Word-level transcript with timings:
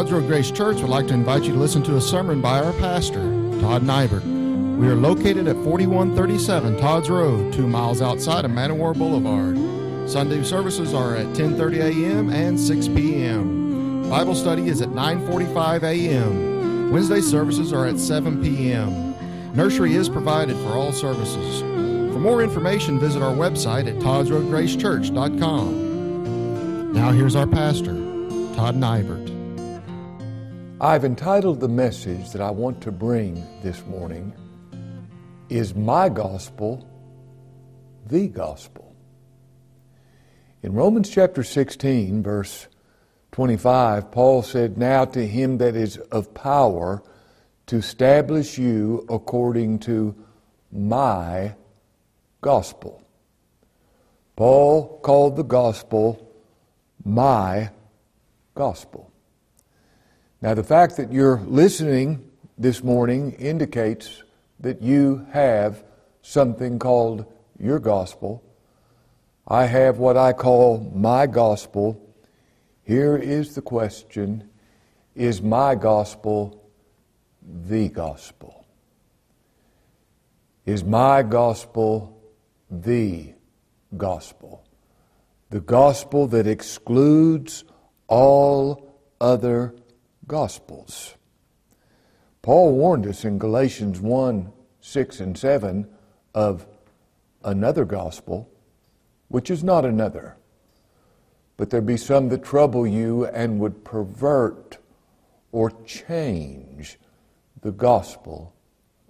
Todd's 0.00 0.12
Road 0.12 0.28
Grace 0.28 0.50
Church 0.50 0.80
would 0.80 0.88
like 0.88 1.08
to 1.08 1.12
invite 1.12 1.42
you 1.42 1.52
to 1.52 1.58
listen 1.58 1.82
to 1.82 1.98
a 1.98 2.00
sermon 2.00 2.40
by 2.40 2.58
our 2.58 2.72
pastor, 2.72 3.20
Todd 3.60 3.82
Nibert. 3.82 4.24
We 4.78 4.88
are 4.88 4.94
located 4.94 5.46
at 5.46 5.56
4137 5.56 6.78
Todd's 6.78 7.10
Road, 7.10 7.52
two 7.52 7.66
miles 7.66 8.00
outside 8.00 8.46
of 8.46 8.50
Man 8.50 8.78
War 8.78 8.94
Boulevard. 8.94 9.58
Sunday 10.08 10.42
services 10.42 10.94
are 10.94 11.16
at 11.16 11.26
10:30 11.36 11.80
a.m. 11.80 12.30
and 12.30 12.58
6 12.58 12.88
p.m. 12.88 14.08
Bible 14.08 14.34
study 14.34 14.68
is 14.68 14.80
at 14.80 14.88
9:45 14.88 15.82
a.m. 15.82 16.90
Wednesday 16.90 17.20
services 17.20 17.70
are 17.70 17.84
at 17.84 17.98
7 17.98 18.42
p.m. 18.42 19.14
Nursery 19.54 19.96
is 19.96 20.08
provided 20.08 20.56
for 20.64 20.78
all 20.78 20.92
services. 20.92 21.60
For 21.60 22.20
more 22.20 22.42
information, 22.42 22.98
visit 22.98 23.20
our 23.20 23.34
website 23.34 23.86
at 23.86 23.96
toddsroadgracechurch.com. 23.96 26.92
Now 26.94 27.12
here's 27.12 27.36
our 27.36 27.46
pastor, 27.46 27.92
Todd 28.54 28.76
Nibert. 28.76 29.29
I've 30.82 31.04
entitled 31.04 31.60
the 31.60 31.68
message 31.68 32.30
that 32.30 32.40
I 32.40 32.50
want 32.50 32.80
to 32.84 32.90
bring 32.90 33.46
this 33.62 33.84
morning, 33.84 34.32
Is 35.50 35.74
My 35.74 36.08
Gospel 36.08 36.88
the 38.06 38.28
Gospel? 38.28 38.96
In 40.62 40.72
Romans 40.72 41.10
chapter 41.10 41.42
16, 41.42 42.22
verse 42.22 42.66
25, 43.32 44.10
Paul 44.10 44.42
said, 44.42 44.78
Now 44.78 45.04
to 45.04 45.26
him 45.26 45.58
that 45.58 45.76
is 45.76 45.98
of 45.98 46.32
power 46.32 47.02
to 47.66 47.76
establish 47.76 48.56
you 48.56 49.04
according 49.10 49.80
to 49.80 50.16
my 50.72 51.56
gospel. 52.40 53.02
Paul 54.34 54.98
called 55.02 55.36
the 55.36 55.44
gospel 55.44 56.26
my 57.04 57.68
gospel. 58.54 59.09
Now, 60.42 60.54
the 60.54 60.64
fact 60.64 60.96
that 60.96 61.12
you're 61.12 61.38
listening 61.40 62.30
this 62.56 62.82
morning 62.82 63.32
indicates 63.32 64.22
that 64.60 64.80
you 64.80 65.26
have 65.32 65.84
something 66.22 66.78
called 66.78 67.26
your 67.58 67.78
gospel. 67.78 68.42
I 69.46 69.66
have 69.66 69.98
what 69.98 70.16
I 70.16 70.32
call 70.32 70.90
my 70.94 71.26
gospel. 71.26 72.00
Here 72.84 73.18
is 73.18 73.54
the 73.54 73.60
question 73.60 74.48
Is 75.14 75.42
my 75.42 75.74
gospel 75.74 76.64
the 77.42 77.90
gospel? 77.90 78.64
Is 80.64 80.84
my 80.84 81.22
gospel 81.22 82.18
the 82.70 83.34
gospel? 83.94 84.64
The 85.50 85.60
gospel 85.60 86.28
that 86.28 86.46
excludes 86.46 87.64
all 88.08 88.96
other 89.20 89.74
gospels. 90.30 91.16
Paul 92.40 92.76
warned 92.76 93.04
us 93.04 93.24
in 93.24 93.36
Galatians 93.36 94.00
1 94.00 94.52
6 94.80 95.20
and 95.20 95.36
7 95.36 95.88
of 96.36 96.66
another 97.42 97.84
gospel, 97.84 98.48
which 99.26 99.50
is 99.50 99.64
not 99.64 99.84
another. 99.84 100.36
But 101.56 101.70
there 101.70 101.80
be 101.80 101.96
some 101.96 102.28
that 102.28 102.44
trouble 102.44 102.86
you 102.86 103.26
and 103.26 103.58
would 103.58 103.84
pervert 103.84 104.78
or 105.50 105.72
change 105.84 106.96
the 107.60 107.72
gospel 107.72 108.54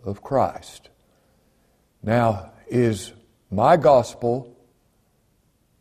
of 0.03 0.23
Christ. 0.23 0.89
Now, 2.03 2.51
is 2.67 3.13
my 3.51 3.77
gospel 3.77 4.57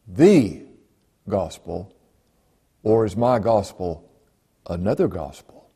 the 0.05 0.63
gospel, 1.29 1.95
or 2.83 3.05
is 3.05 3.15
my 3.15 3.39
gospel 3.39 4.08
another 4.67 5.07
gospel? 5.07 5.69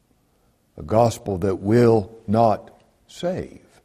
A 0.78 0.84
gospel 0.84 1.38
that 1.40 1.56
will 1.56 2.18
not 2.28 2.82
save. 3.08 3.82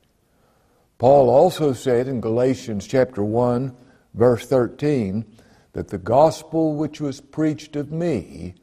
Paul 0.98 1.28
also 1.28 1.72
said 1.72 2.08
in 2.08 2.20
Galatians 2.20 2.86
chapter 2.86 3.22
1, 3.22 3.74
verse 4.14 4.46
13, 4.46 5.24
that 5.72 5.88
the 5.88 5.98
gospel 5.98 6.74
which 6.74 7.00
was 7.00 7.20
preached 7.20 7.76
of 7.76 7.92
me 7.92 8.54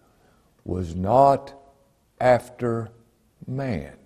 was 0.66 0.96
not 0.96 1.54
after 2.20 2.90
man. 3.48 3.98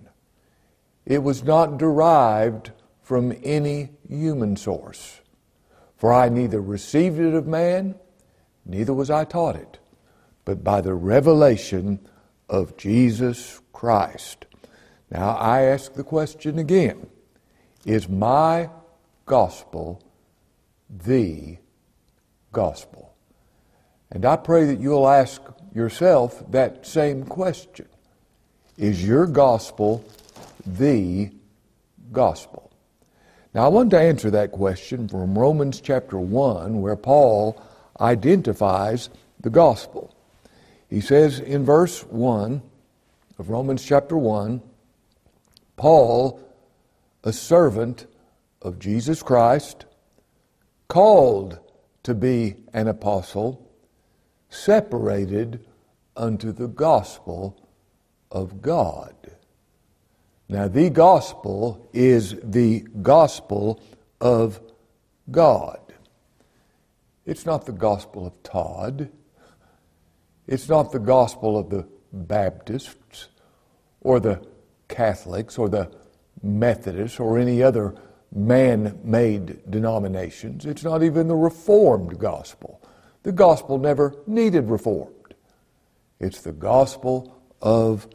It 1.06 1.24
was 1.24 1.44
not 1.44 1.78
derived 1.78 2.72
from 3.02 3.36
any 3.44 3.90
human 4.08 4.56
source. 4.56 5.22
For 5.98 6.14
I 6.14 6.30
neither 6.30 6.62
received 6.62 7.20
it 7.20 7.34
of 7.34 7.48
man, 7.48 7.96
neither 8.66 8.94
was 8.94 9.10
I 9.10 9.26
taught 9.26 9.56
it, 9.56 9.80
but 10.46 10.64
by 10.64 10.82
the 10.82 10.94
revelation 10.94 12.00
of 12.50 12.78
Jesus 12.78 13.62
Christ. 13.74 14.46
Now 15.12 15.36
I 15.36 15.62
ask 15.62 15.94
the 15.94 16.04
question 16.04 16.60
again 16.60 17.08
Is 17.86 18.10
my 18.10 18.70
gospel 19.26 20.02
the 20.90 21.58
gospel? 22.52 23.14
And 24.12 24.26
I 24.26 24.36
pray 24.38 24.66
that 24.66 24.80
you'll 24.80 25.08
ask 25.08 25.42
yourself 25.74 26.44
that 26.52 26.86
same 26.86 27.26
question 27.26 27.88
Is 28.78 29.06
your 29.06 29.28
gospel 29.28 30.04
the 30.66 31.32
gospel? 32.12 32.70
Now, 33.54 33.66
I 33.66 33.68
want 33.70 33.90
to 33.92 34.00
answer 34.00 34.30
that 34.30 34.52
question 34.52 35.08
from 35.08 35.38
Romans 35.38 35.82
chapter 35.82 36.20
1, 36.20 36.82
where 36.82 36.96
Paul 36.96 37.60
identifies 38.00 39.10
the 39.40 39.50
gospel. 39.50 40.16
He 40.90 41.02
says 41.02 41.40
in 41.40 41.66
verse 41.66 42.04
1 42.06 42.62
of 43.38 43.50
Romans 43.50 43.86
chapter 43.86 44.18
1 44.18 44.62
Paul, 45.78 46.42
a 47.24 47.32
servant 47.32 48.06
of 48.62 48.80
Jesus 48.80 49.24
Christ, 49.24 49.86
called 50.88 51.60
to 52.04 52.14
be 52.14 52.56
an 52.74 52.88
apostle, 52.88 53.70
separated 54.50 55.66
unto 56.18 56.52
the 56.52 56.68
gospel 56.68 57.56
of 58.32 58.62
God. 58.62 59.16
Now, 60.50 60.68
the 60.68 60.90
gospel 60.90 61.88
is 61.94 62.36
the 62.44 62.82
gospel 63.02 63.80
of 64.20 64.60
God. 65.30 65.80
It's 67.26 67.46
not 67.46 67.68
the 67.68 67.72
gospel 67.72 68.26
of 68.26 68.44
Todd. 68.44 69.10
It's 70.50 70.68
not 70.68 70.92
the 70.92 70.98
gospel 70.98 71.60
of 71.60 71.70
the 71.70 71.88
Baptists 72.12 73.28
or 74.02 74.20
the 74.20 74.42
Catholics 74.88 75.60
or 75.60 75.70
the 75.70 75.92
Methodists 76.42 77.20
or 77.20 77.38
any 77.38 77.62
other 77.62 77.94
man 78.34 79.00
made 79.04 79.70
denominations. 79.70 80.66
It's 80.66 80.84
not 80.84 81.04
even 81.04 81.28
the 81.28 81.36
Reformed 81.36 82.18
gospel. 82.18 82.82
The 83.22 83.32
gospel 83.32 83.78
never 83.78 84.16
needed 84.26 84.72
reformed. 84.72 85.36
It's 86.20 86.42
the 86.42 86.52
gospel 86.52 87.40
of 87.62 88.08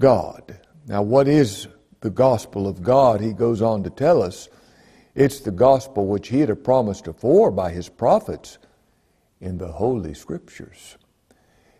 God. 0.00 0.58
Now, 0.88 1.02
what 1.02 1.28
is 1.28 1.68
the 2.00 2.10
gospel 2.10 2.66
of 2.66 2.82
God? 2.82 3.20
He 3.20 3.32
goes 3.32 3.62
on 3.62 3.84
to 3.84 3.90
tell 3.90 4.24
us 4.24 4.48
it's 5.14 5.38
the 5.38 5.52
gospel 5.52 6.04
which 6.04 6.30
he 6.30 6.40
had 6.40 6.64
promised 6.64 7.06
afore 7.06 7.52
by 7.52 7.70
his 7.70 7.88
prophets 7.88 8.58
in 9.40 9.58
the 9.58 9.68
Holy 9.68 10.14
Scriptures. 10.14 10.96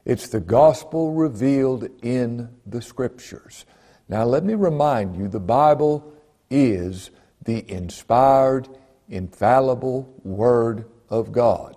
It's 0.04 0.28
the 0.28 0.40
gospel 0.40 1.12
revealed 1.12 1.88
in 2.02 2.48
the 2.66 2.82
Scriptures. 2.82 3.64
Now, 4.08 4.24
let 4.24 4.44
me 4.44 4.54
remind 4.54 5.16
you 5.16 5.28
the 5.28 5.40
Bible 5.40 6.12
is 6.50 7.10
the 7.44 7.70
inspired, 7.70 8.68
infallible 9.08 10.12
Word 10.24 10.86
of 11.08 11.32
God. 11.32 11.76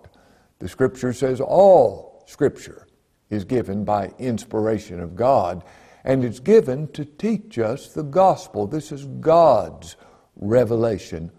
The 0.59 0.68
Scripture 0.68 1.13
says 1.13 1.40
all 1.40 2.24
Scripture 2.28 2.88
is 3.30 3.44
given 3.44 3.84
by 3.86 4.12
inspiration 4.18 5.00
of 5.00 5.16
God 5.16 5.63
and 6.06 6.24
it's 6.24 6.39
given 6.39 6.88
to 6.89 7.04
teach 7.04 7.57
us 7.57 7.89
the 7.89 8.04
gospel. 8.04 8.68
This 8.68 8.92
is 8.92 9.06
God's 9.06 9.98
revelation 10.36 11.31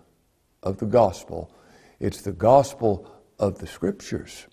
of 0.63 0.79
the 0.79 0.87
gospel. 0.87 1.55
It's 2.01 2.21
the 2.23 2.33
gospel 2.33 3.11
of 3.39 3.59
the 3.59 3.69
scriptures. 3.69 4.49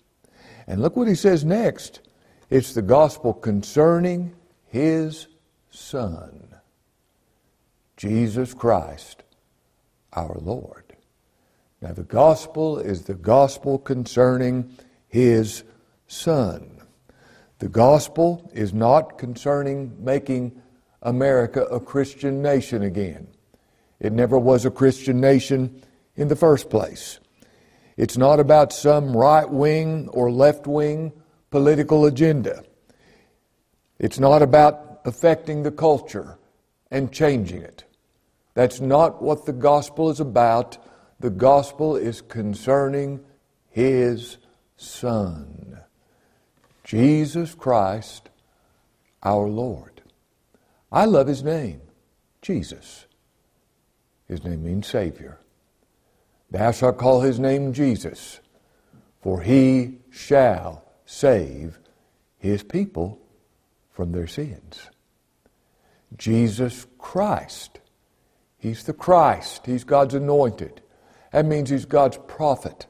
And 0.68 0.80
look 0.80 0.96
what 0.96 1.08
he 1.08 1.16
says 1.16 1.44
next 1.44 2.00
it's 2.50 2.74
the 2.74 2.82
gospel 2.82 3.32
concerning 3.32 4.34
his 4.66 5.28
Son, 5.70 6.48
Jesus 7.96 8.54
Christ, 8.54 9.22
our 10.12 10.36
Lord. 10.40 10.96
Now, 11.80 11.92
the 11.92 12.02
gospel 12.02 12.78
is 12.78 13.02
the 13.02 13.14
gospel 13.14 13.78
concerning 13.78 14.76
his 15.08 15.64
Son. 16.06 16.80
The 17.58 17.68
gospel 17.68 18.50
is 18.54 18.72
not 18.72 19.18
concerning 19.18 19.96
making 20.02 20.60
America 21.02 21.62
a 21.64 21.80
Christian 21.80 22.42
nation 22.42 22.82
again. 22.82 23.28
It 24.00 24.12
never 24.12 24.38
was 24.38 24.64
a 24.64 24.70
Christian 24.70 25.20
nation 25.20 25.82
in 26.16 26.28
the 26.28 26.36
first 26.36 26.70
place. 26.70 27.20
It's 27.96 28.16
not 28.16 28.40
about 28.40 28.72
some 28.72 29.16
right 29.16 29.48
wing 29.48 30.08
or 30.08 30.30
left 30.30 30.66
wing 30.66 31.12
political 31.54 32.04
agenda. 32.06 32.64
It's 34.00 34.18
not 34.18 34.42
about 34.42 35.02
affecting 35.04 35.62
the 35.62 35.70
culture 35.70 36.36
and 36.90 37.12
changing 37.12 37.62
it. 37.62 37.84
That's 38.54 38.80
not 38.80 39.22
what 39.22 39.46
the 39.46 39.52
gospel 39.52 40.10
is 40.10 40.18
about. 40.18 40.78
The 41.20 41.30
gospel 41.30 41.94
is 41.94 42.20
concerning 42.22 43.20
His 43.70 44.38
Son, 44.76 45.78
Jesus 46.82 47.54
Christ, 47.54 48.30
our 49.22 49.46
Lord. 49.46 50.02
I 50.90 51.04
love 51.04 51.28
His 51.28 51.44
name, 51.44 51.82
Jesus. 52.42 53.06
His 54.26 54.42
name 54.42 54.64
means 54.64 54.88
Savior. 54.88 55.38
Thou 56.50 56.72
shalt 56.72 56.98
call 56.98 57.20
His 57.20 57.38
name 57.38 57.72
Jesus, 57.72 58.40
for 59.22 59.42
He 59.42 59.98
shall 60.10 60.83
save 61.06 61.78
His 62.38 62.62
people 62.62 63.20
from 63.90 64.12
their 64.12 64.26
sins. 64.26 64.90
Jesus 66.16 66.86
Christ. 66.98 67.80
He's 68.58 68.84
the 68.84 68.92
Christ. 68.92 69.66
He's 69.66 69.84
God's 69.84 70.14
anointed. 70.14 70.80
That 71.32 71.46
means 71.46 71.70
He's 71.70 71.84
God's 71.84 72.18
prophet. 72.28 72.86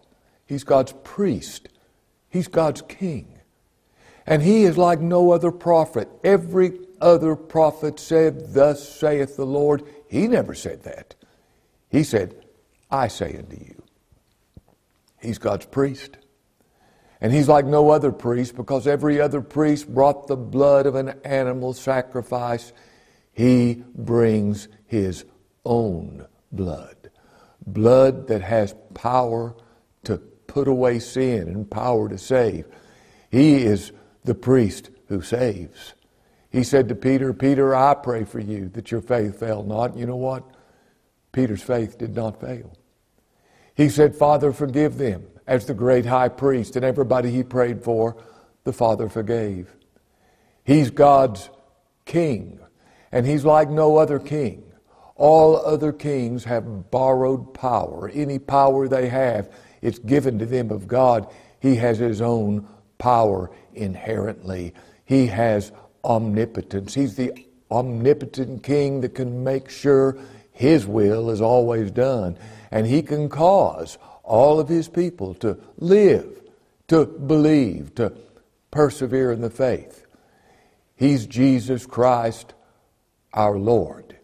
He's 0.46 0.64
God's 0.64 0.94
priest. 1.02 1.68
He's 2.28 2.48
God's 2.48 2.82
king. 2.82 3.38
And 4.26 4.42
He 4.42 4.64
is 4.64 4.78
like 4.78 5.00
no 5.00 5.30
other 5.30 5.50
prophet. 5.50 6.08
Every 6.22 6.78
other 7.00 7.36
prophet 7.36 7.98
said, 7.98 8.54
Thus 8.54 8.88
saith 8.88 9.36
the 9.36 9.46
Lord. 9.46 9.82
He 10.08 10.28
never 10.28 10.54
said 10.54 10.82
that. 10.84 11.14
He 11.90 12.04
said, 12.04 12.34
I 12.90 13.08
say 13.08 13.36
unto 13.36 13.56
you. 13.56 13.82
He's 15.20 15.38
God's 15.38 15.66
priest. 15.66 16.16
And 17.24 17.32
he's 17.32 17.48
like 17.48 17.64
no 17.64 17.88
other 17.88 18.12
priest 18.12 18.54
because 18.54 18.86
every 18.86 19.18
other 19.18 19.40
priest 19.40 19.88
brought 19.88 20.26
the 20.26 20.36
blood 20.36 20.84
of 20.84 20.94
an 20.94 21.18
animal 21.24 21.72
sacrifice. 21.72 22.74
He 23.32 23.82
brings 23.94 24.68
his 24.84 25.24
own 25.64 26.26
blood. 26.52 27.10
Blood 27.66 28.26
that 28.26 28.42
has 28.42 28.74
power 28.92 29.56
to 30.02 30.18
put 30.18 30.68
away 30.68 30.98
sin 30.98 31.48
and 31.48 31.70
power 31.70 32.10
to 32.10 32.18
save. 32.18 32.66
He 33.30 33.64
is 33.64 33.92
the 34.24 34.34
priest 34.34 34.90
who 35.06 35.22
saves. 35.22 35.94
He 36.50 36.62
said 36.62 36.90
to 36.90 36.94
Peter, 36.94 37.32
Peter, 37.32 37.74
I 37.74 37.94
pray 37.94 38.24
for 38.24 38.38
you 38.38 38.68
that 38.74 38.90
your 38.90 39.00
faith 39.00 39.40
fail 39.40 39.62
not. 39.62 39.96
You 39.96 40.04
know 40.04 40.16
what? 40.16 40.44
Peter's 41.32 41.62
faith 41.62 41.96
did 41.96 42.14
not 42.14 42.38
fail. 42.38 42.76
He 43.74 43.88
said, 43.88 44.14
Father, 44.14 44.52
forgive 44.52 44.98
them 44.98 45.26
as 45.46 45.66
the 45.66 45.74
great 45.74 46.06
high 46.06 46.28
priest, 46.28 46.76
and 46.76 46.84
everybody 46.84 47.30
he 47.30 47.42
prayed 47.42 47.82
for, 47.82 48.16
the 48.64 48.72
Father 48.72 49.08
forgave. 49.08 49.74
He's 50.64 50.90
God's 50.90 51.50
king, 52.06 52.58
and 53.12 53.26
he's 53.26 53.44
like 53.44 53.68
no 53.68 53.96
other 53.96 54.18
king. 54.18 54.64
All 55.16 55.56
other 55.56 55.92
kings 55.92 56.44
have 56.44 56.90
borrowed 56.90 57.54
power. 57.54 58.10
Any 58.12 58.38
power 58.38 58.88
they 58.88 59.08
have, 59.08 59.52
it's 59.82 59.98
given 59.98 60.38
to 60.38 60.46
them 60.46 60.70
of 60.70 60.88
God. 60.88 61.32
He 61.60 61.76
has 61.76 61.98
his 61.98 62.20
own 62.20 62.66
power 62.98 63.50
inherently. 63.74 64.74
He 65.04 65.26
has 65.26 65.72
omnipotence. 66.04 66.94
He's 66.94 67.16
the 67.16 67.32
omnipotent 67.70 68.62
king 68.62 69.00
that 69.02 69.14
can 69.14 69.44
make 69.44 69.68
sure 69.68 70.16
his 70.54 70.86
will 70.86 71.28
is 71.28 71.42
always 71.42 71.90
done. 71.90 72.38
And 72.70 72.86
he 72.86 73.02
can 73.02 73.28
cause 73.28 73.98
all 74.22 74.58
of 74.58 74.68
his 74.68 74.88
people 74.88 75.34
to 75.34 75.58
live, 75.76 76.40
to 76.88 77.04
believe, 77.04 77.94
to 77.96 78.14
persevere 78.70 79.32
in 79.32 79.42
the 79.42 79.50
faith. 79.50 80.06
He's 80.96 81.26
Jesus 81.26 81.84
Christ, 81.84 82.54
our 83.32 83.58
Lord. 83.58 84.16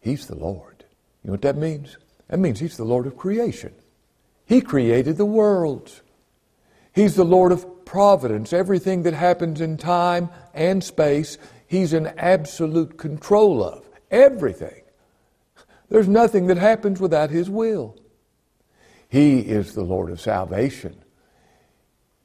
He's 0.00 0.26
the 0.26 0.36
Lord. 0.36 0.84
You 1.22 1.28
know 1.28 1.32
what 1.32 1.42
that 1.42 1.56
means? 1.56 1.96
That 2.28 2.38
means 2.38 2.60
He's 2.60 2.76
the 2.76 2.84
Lord 2.84 3.06
of 3.06 3.16
creation. 3.16 3.72
He 4.46 4.60
created 4.60 5.16
the 5.16 5.24
worlds. 5.24 6.02
He's 6.92 7.14
the 7.14 7.24
Lord 7.24 7.52
of 7.52 7.84
providence. 7.84 8.52
Everything 8.52 9.04
that 9.04 9.14
happens 9.14 9.60
in 9.60 9.76
time 9.76 10.28
and 10.54 10.82
space, 10.82 11.38
He's 11.66 11.92
in 11.92 12.06
absolute 12.18 12.98
control 12.98 13.62
of. 13.62 13.88
Everything. 14.10 14.82
There's 15.88 16.08
nothing 16.08 16.46
that 16.48 16.58
happens 16.58 17.00
without 17.00 17.30
His 17.30 17.48
will. 17.48 17.96
He 19.08 19.40
is 19.40 19.74
the 19.74 19.82
Lord 19.82 20.10
of 20.10 20.20
salvation. 20.20 20.96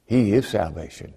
He 0.06 0.34
is 0.34 0.48
salvation. 0.48 1.14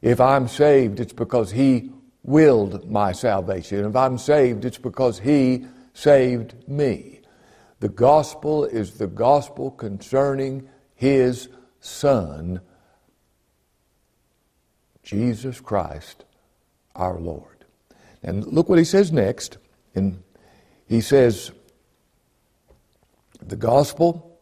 If 0.00 0.20
I'm 0.20 0.48
saved, 0.48 1.00
it's 1.00 1.12
because 1.12 1.50
He 1.50 1.92
willed 2.22 2.90
my 2.90 3.12
salvation. 3.12 3.84
If 3.84 3.94
I'm 3.94 4.18
saved, 4.18 4.64
it's 4.64 4.78
because 4.78 5.18
He 5.18 5.66
saved 5.92 6.54
me. 6.66 7.20
The 7.80 7.88
gospel 7.88 8.64
is 8.64 8.92
the 8.94 9.06
gospel 9.06 9.70
concerning 9.70 10.68
His 10.94 11.48
Son, 11.80 12.60
Jesus 15.02 15.60
Christ, 15.60 16.24
our 16.94 17.18
Lord. 17.18 17.64
And 18.22 18.46
look 18.46 18.68
what 18.68 18.78
He 18.78 18.84
says 18.84 19.12
next. 19.12 19.58
And 19.94 20.22
He 20.86 21.00
says, 21.00 21.50
the 23.48 23.56
gospel 23.56 24.40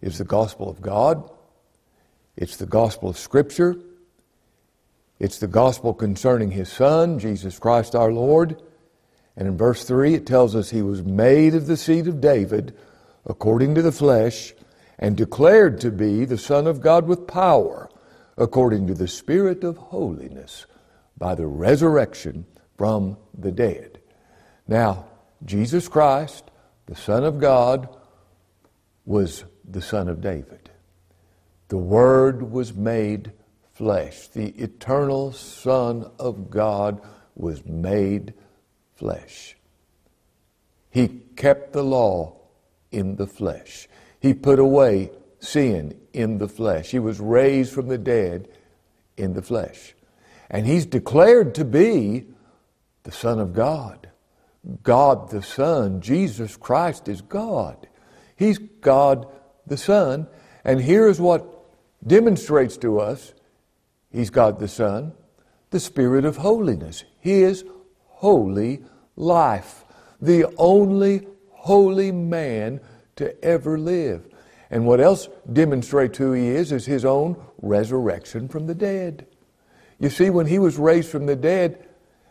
is 0.00 0.18
the 0.18 0.24
gospel 0.24 0.70
of 0.70 0.80
God, 0.80 1.30
it's 2.36 2.56
the 2.56 2.66
gospel 2.66 3.08
of 3.08 3.18
Scripture, 3.18 3.76
it's 5.18 5.38
the 5.38 5.48
gospel 5.48 5.92
concerning 5.92 6.52
His 6.52 6.70
Son, 6.70 7.18
Jesus 7.18 7.58
Christ 7.58 7.94
our 7.94 8.12
Lord. 8.12 8.60
And 9.36 9.48
in 9.48 9.56
verse 9.56 9.84
3, 9.84 10.14
it 10.14 10.26
tells 10.26 10.54
us 10.54 10.70
He 10.70 10.82
was 10.82 11.02
made 11.02 11.54
of 11.54 11.66
the 11.66 11.76
seed 11.76 12.06
of 12.06 12.20
David 12.20 12.76
according 13.26 13.74
to 13.74 13.82
the 13.82 13.92
flesh 13.92 14.54
and 14.98 15.16
declared 15.16 15.80
to 15.80 15.90
be 15.90 16.24
the 16.24 16.38
Son 16.38 16.66
of 16.66 16.80
God 16.80 17.06
with 17.06 17.26
power 17.26 17.88
according 18.36 18.86
to 18.86 18.94
the 18.94 19.08
Spirit 19.08 19.64
of 19.64 19.76
holiness 19.76 20.66
by 21.16 21.34
the 21.34 21.46
resurrection 21.46 22.46
from 22.76 23.16
the 23.36 23.52
dead. 23.52 24.00
Now, 24.66 25.06
Jesus 25.44 25.88
Christ, 25.88 26.44
the 26.86 26.94
Son 26.94 27.24
of 27.24 27.38
God, 27.40 27.88
was 29.08 29.44
the 29.64 29.80
Son 29.80 30.06
of 30.06 30.20
David. 30.20 30.68
The 31.68 31.78
Word 31.78 32.52
was 32.52 32.74
made 32.74 33.32
flesh. 33.72 34.28
The 34.28 34.48
eternal 34.48 35.32
Son 35.32 36.10
of 36.18 36.50
God 36.50 37.00
was 37.34 37.64
made 37.64 38.34
flesh. 38.96 39.56
He 40.90 41.08
kept 41.36 41.72
the 41.72 41.82
law 41.82 42.36
in 42.92 43.16
the 43.16 43.26
flesh. 43.26 43.88
He 44.20 44.34
put 44.34 44.58
away 44.58 45.10
sin 45.40 45.98
in 46.12 46.36
the 46.36 46.48
flesh. 46.48 46.90
He 46.90 46.98
was 46.98 47.18
raised 47.18 47.72
from 47.72 47.88
the 47.88 47.96
dead 47.96 48.46
in 49.16 49.32
the 49.32 49.42
flesh. 49.42 49.94
And 50.50 50.66
he's 50.66 50.84
declared 50.84 51.54
to 51.54 51.64
be 51.64 52.26
the 53.04 53.12
Son 53.12 53.40
of 53.40 53.54
God. 53.54 54.10
God 54.82 55.30
the 55.30 55.42
Son, 55.42 56.02
Jesus 56.02 56.58
Christ 56.58 57.08
is 57.08 57.22
God. 57.22 57.88
He's 58.38 58.58
God 58.58 59.26
the 59.66 59.76
Son. 59.76 60.28
And 60.64 60.80
here's 60.80 61.20
what 61.20 61.44
demonstrates 62.06 62.76
to 62.78 63.00
us 63.00 63.34
He's 64.10 64.30
God 64.30 64.58
the 64.60 64.68
Son 64.68 65.12
the 65.70 65.80
Spirit 65.80 66.24
of 66.24 66.38
holiness, 66.38 67.04
His 67.18 67.64
holy 68.06 68.82
life, 69.16 69.84
the 70.20 70.46
only 70.56 71.26
holy 71.50 72.10
man 72.10 72.80
to 73.16 73.44
ever 73.44 73.76
live. 73.76 74.26
And 74.70 74.86
what 74.86 75.00
else 75.00 75.28
demonstrates 75.52 76.16
who 76.16 76.32
He 76.32 76.48
is 76.48 76.72
is 76.72 76.86
His 76.86 77.04
own 77.04 77.36
resurrection 77.60 78.48
from 78.48 78.66
the 78.66 78.74
dead. 78.74 79.26
You 79.98 80.10
see, 80.10 80.30
when 80.30 80.46
He 80.46 80.58
was 80.58 80.78
raised 80.78 81.10
from 81.10 81.26
the 81.26 81.36
dead, 81.36 81.86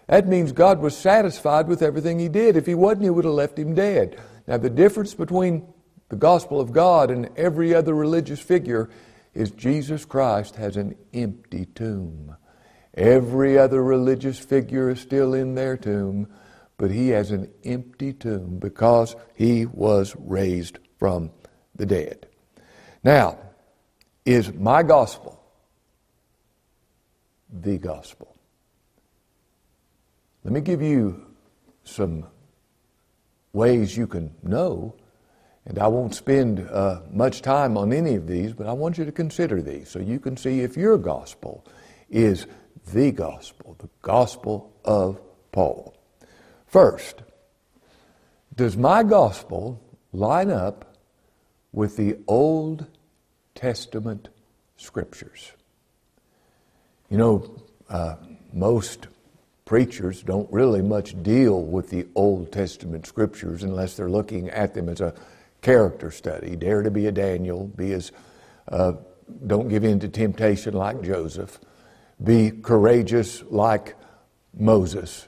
that 0.08 0.28
means 0.28 0.54
God 0.54 0.80
was 0.80 0.96
satisfied 0.96 1.68
with 1.68 1.82
everything 1.82 2.18
He 2.18 2.30
did. 2.30 2.56
If 2.56 2.66
He 2.66 2.76
wasn't, 2.76 3.04
He 3.04 3.10
would 3.10 3.26
have 3.26 3.34
left 3.34 3.60
Him 3.60 3.76
dead. 3.76 4.20
Now, 4.48 4.58
the 4.58 4.70
difference 4.70 5.14
between 5.14 5.68
the 6.10 6.16
gospel 6.16 6.60
of 6.62 6.72
God 6.72 7.12
and 7.12 7.30
every 7.36 7.74
other 7.74 7.94
religious 7.94 8.40
figure 8.40 8.90
is 9.34 9.52
Jesus 9.52 10.06
Christ 10.06 10.56
has 10.56 10.78
an 10.78 10.96
empty 11.14 11.66
tomb. 11.66 12.36
Every 12.94 13.58
other 13.58 13.84
religious 13.84 14.40
figure 14.40 14.90
is 14.90 15.00
still 15.00 15.34
in 15.34 15.54
their 15.54 15.78
tomb, 15.78 16.28
but 16.78 16.92
he 16.92 17.10
has 17.10 17.32
an 17.32 17.52
empty 17.64 18.14
tomb 18.14 18.58
because 18.58 19.16
he 19.36 19.66
was 19.66 20.16
raised 20.18 20.80
from 20.98 21.32
the 21.76 21.86
dead. 21.86 22.28
Now, 23.04 23.38
is 24.26 24.52
my 24.54 24.84
gospel 24.84 25.44
the 27.52 27.78
gospel? 27.78 28.36
Let 30.44 30.54
me 30.54 30.62
give 30.62 30.82
you 30.82 31.26
some 31.84 32.26
ways 33.54 33.96
you 33.96 34.08
can 34.08 34.34
know 34.42 34.96
and 35.68 35.78
I 35.80 35.88
won't 35.88 36.16
spend 36.16 36.66
uh, 36.72 37.02
much 37.12 37.42
time 37.42 37.78
on 37.78 37.92
any 37.92 38.16
of 38.16 38.26
these, 38.26 38.54
but 38.54 38.68
I 38.68 38.74
want 38.74 38.98
you 38.98 39.04
to 39.04 39.12
consider 39.12 39.62
these 39.62 39.90
so 39.90 40.00
you 40.00 40.18
can 40.18 40.38
see 40.38 40.62
if 40.62 40.78
your 40.78 40.98
gospel 40.98 41.66
is 42.10 42.48
the 42.94 43.12
gospel, 43.12 43.76
the 43.80 43.90
gospel 44.02 44.74
of 44.86 45.20
Paul. 45.52 45.94
First, 46.68 47.22
does 48.56 48.78
my 48.78 49.04
gospel 49.04 49.82
line 50.14 50.52
up 50.52 50.98
with 51.74 51.98
the 51.98 52.18
Old 52.28 52.88
Testament 53.54 54.30
scriptures? 54.78 55.52
You 57.10 57.18
know, 57.18 57.62
uh, 57.90 58.16
most 58.54 59.08
preachers 59.66 60.24
don't 60.24 60.52
really 60.52 60.82
much 60.82 61.22
deal 61.24 61.62
with 61.62 61.90
the 61.90 62.08
Old 62.16 62.54
Testament 62.54 63.06
scriptures 63.06 63.64
unless 63.64 63.98
they're 63.98 64.10
looking 64.10 64.50
at 64.50 64.74
them 64.74 64.88
as 64.88 65.02
a 65.02 65.14
character 65.62 66.12
study. 66.12 66.56
Dare 66.56 66.84
to 66.84 66.92
be 66.92 67.08
a 67.08 67.12
Daniel, 67.12 67.68
be 67.68 67.94
as, 67.94 68.12
uh, 68.68 68.94
don't 69.46 69.68
give 69.68 69.84
in 69.84 70.00
to 70.00 70.08
temptation 70.08 70.74
like 70.74 71.02
Joseph, 71.02 71.60
be 72.24 72.52
courageous 72.52 73.44
like 73.50 73.96
Moses. 74.58 75.28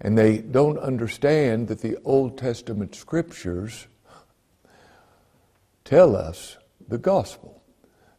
And 0.00 0.16
they 0.16 0.38
don't 0.38 0.78
understand 0.78 1.68
that 1.68 1.80
the 1.80 1.98
Old 2.04 2.38
Testament 2.38 2.94
scriptures 2.94 3.86
tell 5.84 6.16
us 6.16 6.56
the 6.88 6.98
gospel. 6.98 7.62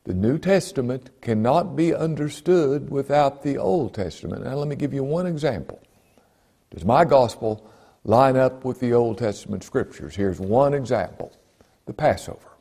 The 0.04 0.14
New 0.14 0.40
Testament 0.40 1.22
cannot 1.22 1.76
be 1.76 1.94
understood 1.94 2.90
without 2.90 3.44
the 3.44 3.58
Old 3.58 3.94
Testament. 3.94 4.44
Now, 4.44 4.56
let 4.56 4.68
me 4.68 4.76
give 4.76 4.94
you 4.94 5.04
one 5.04 5.28
example. 5.28 5.80
Does 6.72 6.86
my 6.86 7.06
gospel 7.06 7.70
line 8.04 8.36
up 8.36 8.66
with 8.66 8.80
the 8.80 8.94
Old 8.94 9.20
Testament 9.20 9.64
scriptures? 9.64 10.16
Here's 10.16 10.40
one 10.40 10.74
example 10.74 11.34
the 11.86 11.94
Passover. 11.94 12.58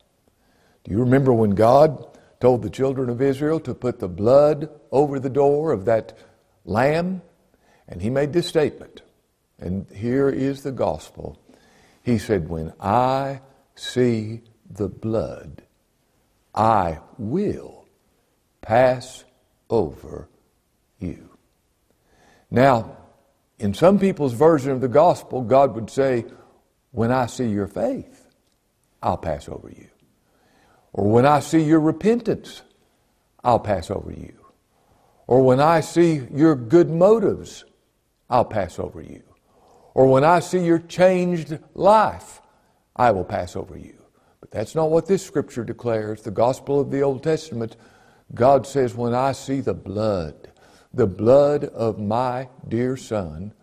Do 0.83 0.91
you 0.91 0.99
remember 0.99 1.33
when 1.33 1.51
God 1.51 2.17
told 2.39 2.63
the 2.63 2.69
children 2.69 3.09
of 3.09 3.21
Israel 3.21 3.59
to 3.61 3.73
put 3.73 3.99
the 3.99 4.07
blood 4.07 4.69
over 4.91 5.19
the 5.19 5.29
door 5.29 5.71
of 5.71 5.85
that 5.85 6.17
lamb? 6.65 7.21
And 7.87 8.01
he 8.01 8.09
made 8.09 8.33
this 8.33 8.47
statement, 8.47 9.01
and 9.59 9.85
here 9.93 10.29
is 10.29 10.63
the 10.63 10.71
gospel. 10.71 11.39
He 12.03 12.17
said, 12.17 12.49
When 12.49 12.73
I 12.79 13.41
see 13.75 14.41
the 14.69 14.87
blood, 14.87 15.63
I 16.55 16.99
will 17.17 17.85
pass 18.61 19.23
over 19.69 20.29
you. 20.99 21.29
Now, 22.49 22.97
in 23.59 23.73
some 23.73 23.99
people's 23.99 24.33
version 24.33 24.71
of 24.71 24.81
the 24.81 24.87
gospel, 24.87 25.41
God 25.41 25.75
would 25.75 25.89
say, 25.89 26.25
When 26.91 27.11
I 27.11 27.27
see 27.27 27.47
your 27.47 27.67
faith, 27.67 28.20
I'll 29.01 29.17
pass 29.17 29.49
over 29.49 29.69
you. 29.69 29.87
Or 30.93 31.09
when 31.09 31.25
I 31.25 31.39
see 31.39 31.61
your 31.61 31.79
repentance, 31.79 32.61
I'll 33.43 33.59
pass 33.59 33.89
over 33.89 34.11
you. 34.11 34.33
Or 35.27 35.41
when 35.43 35.59
I 35.59 35.79
see 35.79 36.27
your 36.33 36.55
good 36.55 36.89
motives, 36.89 37.63
I'll 38.29 38.45
pass 38.45 38.77
over 38.79 39.01
you. 39.01 39.23
Or 39.93 40.07
when 40.07 40.23
I 40.23 40.39
see 40.39 40.59
your 40.59 40.79
changed 40.79 41.57
life, 41.73 42.41
I 42.95 43.11
will 43.11 43.23
pass 43.23 43.55
over 43.55 43.77
you. 43.77 43.95
But 44.39 44.51
that's 44.51 44.75
not 44.75 44.89
what 44.89 45.07
this 45.07 45.25
scripture 45.25 45.63
declares. 45.63 46.21
The 46.21 46.31
gospel 46.31 46.79
of 46.79 46.91
the 46.91 47.01
Old 47.01 47.23
Testament, 47.23 47.77
God 48.33 48.67
says, 48.67 48.95
when 48.95 49.13
I 49.13 49.31
see 49.31 49.61
the 49.61 49.73
blood, 49.73 50.51
the 50.93 51.07
blood 51.07 51.65
of 51.65 51.99
my 51.99 52.49
dear 52.67 52.97
Son, 52.97 53.53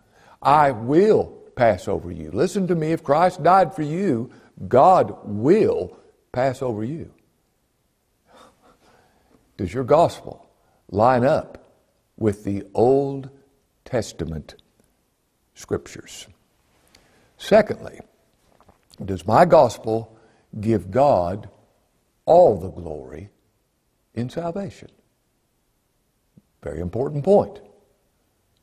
I 0.41 0.71
will 0.71 1.25
pass 1.55 1.87
over 1.87 2.11
you. 2.11 2.31
Listen 2.31 2.65
to 2.67 2.75
me. 2.75 2.91
If 2.91 3.03
Christ 3.03 3.43
died 3.43 3.75
for 3.75 3.83
you, 3.83 4.31
God 4.67 5.17
will 5.23 5.97
pass 6.31 6.61
over 6.61 6.83
you. 6.83 7.11
Does 9.57 9.73
your 9.73 9.83
gospel 9.83 10.49
line 10.89 11.25
up 11.25 11.73
with 12.17 12.43
the 12.43 12.63
Old 12.73 13.29
Testament 13.85 14.55
scriptures? 15.53 16.27
Secondly, 17.37 17.99
does 19.03 19.25
my 19.25 19.45
gospel 19.45 20.17
give 20.59 20.91
God 20.91 21.49
all 22.25 22.57
the 22.57 22.69
glory 22.69 23.29
in 24.13 24.29
salvation? 24.29 24.89
Very 26.61 26.79
important 26.79 27.23
point. 27.23 27.59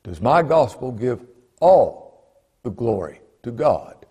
Does 0.03 0.21
my 0.21 0.43
gospel 0.43 0.93
give 0.93 1.25
all 1.61 2.38
the 2.62 2.71
glory 2.71 3.21
to 3.43 3.50
God 3.50 4.05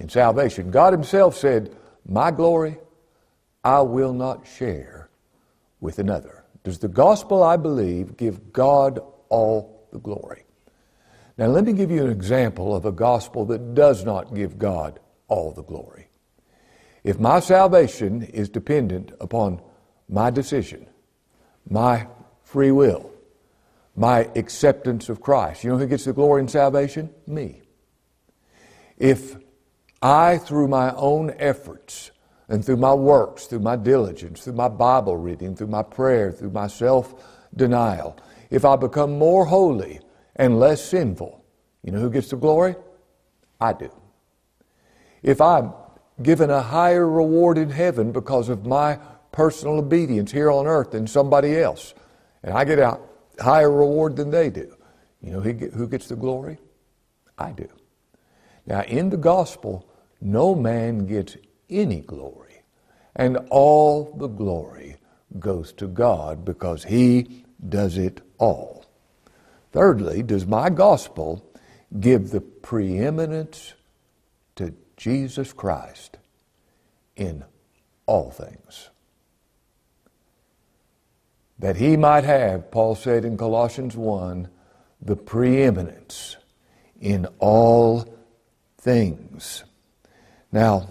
in 0.00 0.08
salvation? 0.08 0.70
God 0.70 0.92
Himself 0.92 1.36
said, 1.36 1.74
My 2.06 2.30
glory 2.30 2.78
I 3.62 3.80
will 3.80 4.12
not 4.12 4.46
share 4.46 5.10
with 5.80 5.98
another. 5.98 6.44
Does 6.64 6.78
the 6.78 6.88
gospel 6.88 7.42
I 7.42 7.56
believe 7.56 8.16
give 8.16 8.52
God 8.52 9.00
all 9.28 9.88
the 9.92 9.98
glory? 9.98 10.44
Now, 11.38 11.46
let 11.46 11.64
me 11.64 11.72
give 11.72 11.90
you 11.90 12.04
an 12.04 12.10
example 12.10 12.74
of 12.74 12.84
a 12.84 12.92
gospel 12.92 13.46
that 13.46 13.74
does 13.74 14.04
not 14.04 14.34
give 14.34 14.58
God 14.58 15.00
all 15.28 15.52
the 15.52 15.62
glory. 15.62 16.08
If 17.02 17.18
my 17.18 17.40
salvation 17.40 18.22
is 18.22 18.50
dependent 18.50 19.12
upon 19.20 19.62
my 20.08 20.28
decision, 20.30 20.86
my 21.68 22.08
free 22.42 22.72
will, 22.72 23.10
my 23.96 24.28
acceptance 24.36 25.08
of 25.08 25.22
Christ, 25.22 25.64
you 25.64 25.70
know 25.70 25.78
who 25.78 25.86
gets 25.86 26.04
the 26.04 26.12
glory 26.12 26.42
in 26.42 26.48
salvation? 26.48 27.08
Me. 27.26 27.62
If 28.98 29.36
I, 30.02 30.38
through 30.38 30.68
my 30.68 30.94
own 30.94 31.34
efforts 31.38 32.10
and 32.48 32.64
through 32.64 32.78
my 32.78 32.94
works, 32.94 33.46
through 33.46 33.60
my 33.60 33.76
diligence, 33.76 34.42
through 34.44 34.54
my 34.54 34.68
Bible 34.68 35.16
reading, 35.16 35.54
through 35.54 35.66
my 35.66 35.82
prayer, 35.82 36.32
through 36.32 36.50
my 36.50 36.66
self 36.66 37.14
denial, 37.54 38.16
if 38.50 38.64
I 38.64 38.76
become 38.76 39.18
more 39.18 39.44
holy 39.44 40.00
and 40.36 40.58
less 40.58 40.82
sinful, 40.82 41.44
you 41.82 41.92
know 41.92 42.00
who 42.00 42.10
gets 42.10 42.30
the 42.30 42.36
glory? 42.36 42.76
I 43.60 43.74
do. 43.74 43.90
If 45.22 45.40
I'm 45.40 45.72
given 46.22 46.50
a 46.50 46.62
higher 46.62 47.08
reward 47.08 47.58
in 47.58 47.70
heaven 47.70 48.12
because 48.12 48.48
of 48.48 48.66
my 48.66 48.98
personal 49.32 49.78
obedience 49.78 50.32
here 50.32 50.50
on 50.50 50.66
earth 50.66 50.92
than 50.92 51.06
somebody 51.06 51.58
else, 51.58 51.94
and 52.42 52.54
I 52.54 52.64
get 52.64 52.78
a 52.78 52.98
higher 53.38 53.70
reward 53.70 54.16
than 54.16 54.30
they 54.30 54.48
do, 54.48 54.74
you 55.20 55.32
know 55.32 55.40
who 55.40 55.86
gets 55.86 56.08
the 56.08 56.16
glory? 56.16 56.58
I 57.38 57.52
do. 57.52 57.68
Now, 58.66 58.82
in 58.82 59.10
the 59.10 59.16
gospel, 59.16 59.86
no 60.20 60.54
man 60.54 61.06
gets 61.06 61.36
any 61.68 62.00
glory, 62.00 62.62
and 63.16 63.38
all 63.50 64.14
the 64.16 64.28
glory 64.28 64.96
goes 65.38 65.72
to 65.74 65.86
God 65.86 66.44
because 66.44 66.84
He 66.84 67.44
does 67.68 67.96
it 67.98 68.20
all. 68.38 68.84
Thirdly, 69.72 70.22
does 70.22 70.46
my 70.46 70.68
gospel 70.70 71.44
give 71.98 72.30
the 72.30 72.40
preeminence 72.40 73.74
to 74.56 74.74
Jesus 74.96 75.52
Christ 75.52 76.18
in 77.16 77.44
all 78.06 78.30
things? 78.30 78.90
That 81.58 81.76
he 81.76 81.96
might 81.96 82.24
have, 82.24 82.70
Paul 82.70 82.94
said 82.94 83.24
in 83.24 83.36
Colossians 83.36 83.96
1, 83.96 84.48
the 85.02 85.16
preeminence 85.16 86.36
in 87.00 87.26
all 87.38 88.12
things. 88.78 89.64
Now, 90.52 90.88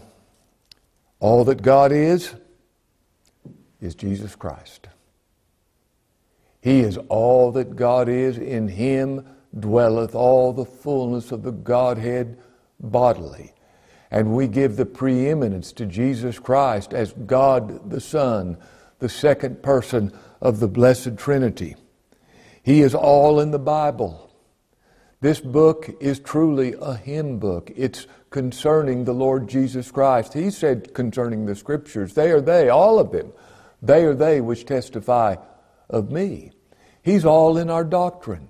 all 1.19 1.43
that 1.45 1.61
God 1.61 1.91
is, 1.91 2.33
is 3.81 3.95
Jesus 3.95 4.35
Christ. 4.35 4.87
He 6.61 6.81
is 6.81 6.97
all 7.09 7.51
that 7.53 7.75
God 7.75 8.09
is. 8.09 8.37
In 8.37 8.67
Him 8.67 9.25
dwelleth 9.57 10.15
all 10.15 10.53
the 10.53 10.65
fullness 10.65 11.31
of 11.31 11.43
the 11.43 11.51
Godhead 11.51 12.37
bodily. 12.79 13.53
And 14.11 14.35
we 14.35 14.47
give 14.47 14.75
the 14.75 14.85
preeminence 14.85 15.71
to 15.73 15.85
Jesus 15.85 16.39
Christ 16.39 16.93
as 16.93 17.13
God 17.13 17.89
the 17.89 18.01
Son, 18.01 18.57
the 18.99 19.09
second 19.09 19.61
person 19.61 20.11
of 20.41 20.59
the 20.59 20.67
Blessed 20.67 21.17
Trinity. 21.17 21.75
He 22.63 22.81
is 22.81 22.95
all 22.95 23.39
in 23.39 23.51
the 23.51 23.59
Bible. 23.59 24.28
This 25.21 25.41
book 25.41 25.89
is 25.99 26.19
truly 26.19 26.75
a 26.79 26.93
Him 26.93 27.39
book. 27.39 27.71
It's 27.75 28.07
concerning 28.29 29.03
the 29.03 29.13
Lord 29.13 29.49
Jesus 29.49 29.91
Christ. 29.91 30.33
He 30.33 30.49
said 30.49 30.93
concerning 30.93 31.45
the 31.45 31.55
Scriptures, 31.55 32.13
they 32.13 32.31
are 32.31 32.39
they, 32.39 32.69
all 32.69 32.99
of 32.99 33.11
them. 33.11 33.33
They 33.81 34.05
are 34.05 34.15
they 34.15 34.39
which 34.39 34.65
testify 34.65 35.35
of 35.89 36.11
me. 36.11 36.51
He's 37.01 37.25
all 37.25 37.57
in 37.57 37.69
our 37.69 37.83
doctrine. 37.83 38.47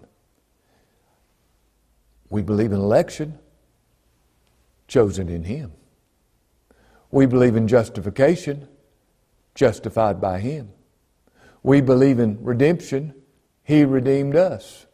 We 2.29 2.43
believe 2.43 2.71
in 2.71 2.79
election, 2.79 3.39
chosen 4.87 5.27
in 5.29 5.45
Him. 5.45 5.71
We 7.09 7.25
believe 7.25 7.55
in 7.55 7.67
justification, 7.67 8.67
justified 9.55 10.21
by 10.21 10.39
Him. 10.39 10.69
We 11.63 11.81
believe 11.81 12.19
in 12.19 12.43
redemption, 12.43 13.15
He 13.63 13.83
redeemed 13.85 14.35
us. 14.35 14.85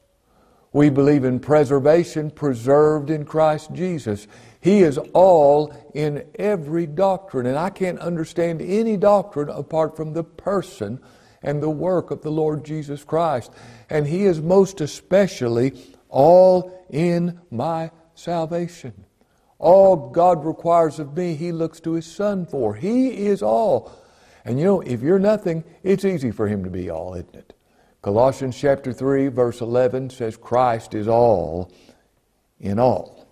We 0.75 0.89
believe 0.89 1.24
in 1.24 1.39
preservation, 1.39 2.32
preserved 2.32 3.10
in 3.10 3.24
Christ 3.24 3.72
Jesus. 3.72 4.27
He 4.60 4.84
is 4.84 4.98
all 5.13 5.74
in 5.94 6.25
every 6.36 6.86
doctrine, 6.86 7.46
and 7.46 7.58
I 7.58 7.70
can't 7.70 7.98
understand 8.00 8.62
any 8.62 8.98
doctrine 8.98 9.48
apart 9.48 9.96
from 9.96 10.12
the 10.12 10.25
person 10.25 11.00
and 11.41 11.63
the 11.63 11.70
work 11.70 12.12
of 12.12 12.24
the 12.24 12.29
Lord 12.29 12.65
Jesus 12.65 13.05
Christ. 13.05 13.53
And 13.89 14.05
He 14.05 14.25
is 14.25 14.41
most 14.41 14.82
especially 14.82 15.82
all 16.10 16.86
in 16.89 17.39
my 17.50 17.89
salvation. 18.13 19.05
All 19.60 20.10
God 20.10 20.44
requires 20.44 21.00
of 21.00 21.15
me, 21.15 21.36
He 21.36 21.53
looks 21.53 21.79
to 21.79 21.94
His 21.94 22.05
Son 22.05 22.46
for. 22.46 22.75
He 22.75 23.27
is 23.27 23.41
all. 23.41 23.94
And 24.44 24.60
you 24.60 24.65
know, 24.65 24.82
if 24.82 25.01
you're 25.01 25.20
nothing, 25.20 25.63
it's 25.84 26.03
easy 26.03 26.32
for 26.32 26.50
Him 26.50 26.65
to 26.65 26.70
be 26.70 26.89
all, 26.89 27.13
isn't 27.13 27.34
it? 27.34 27.53
Colossians 28.05 28.55
chapter 28.55 28.93
3, 28.93 29.29
verse 29.29 29.62
11 29.62 30.12
says, 30.12 30.38
Christ 30.38 30.93
is 30.93 31.07
all 31.07 31.74
in 32.59 32.77
all. 32.77 33.25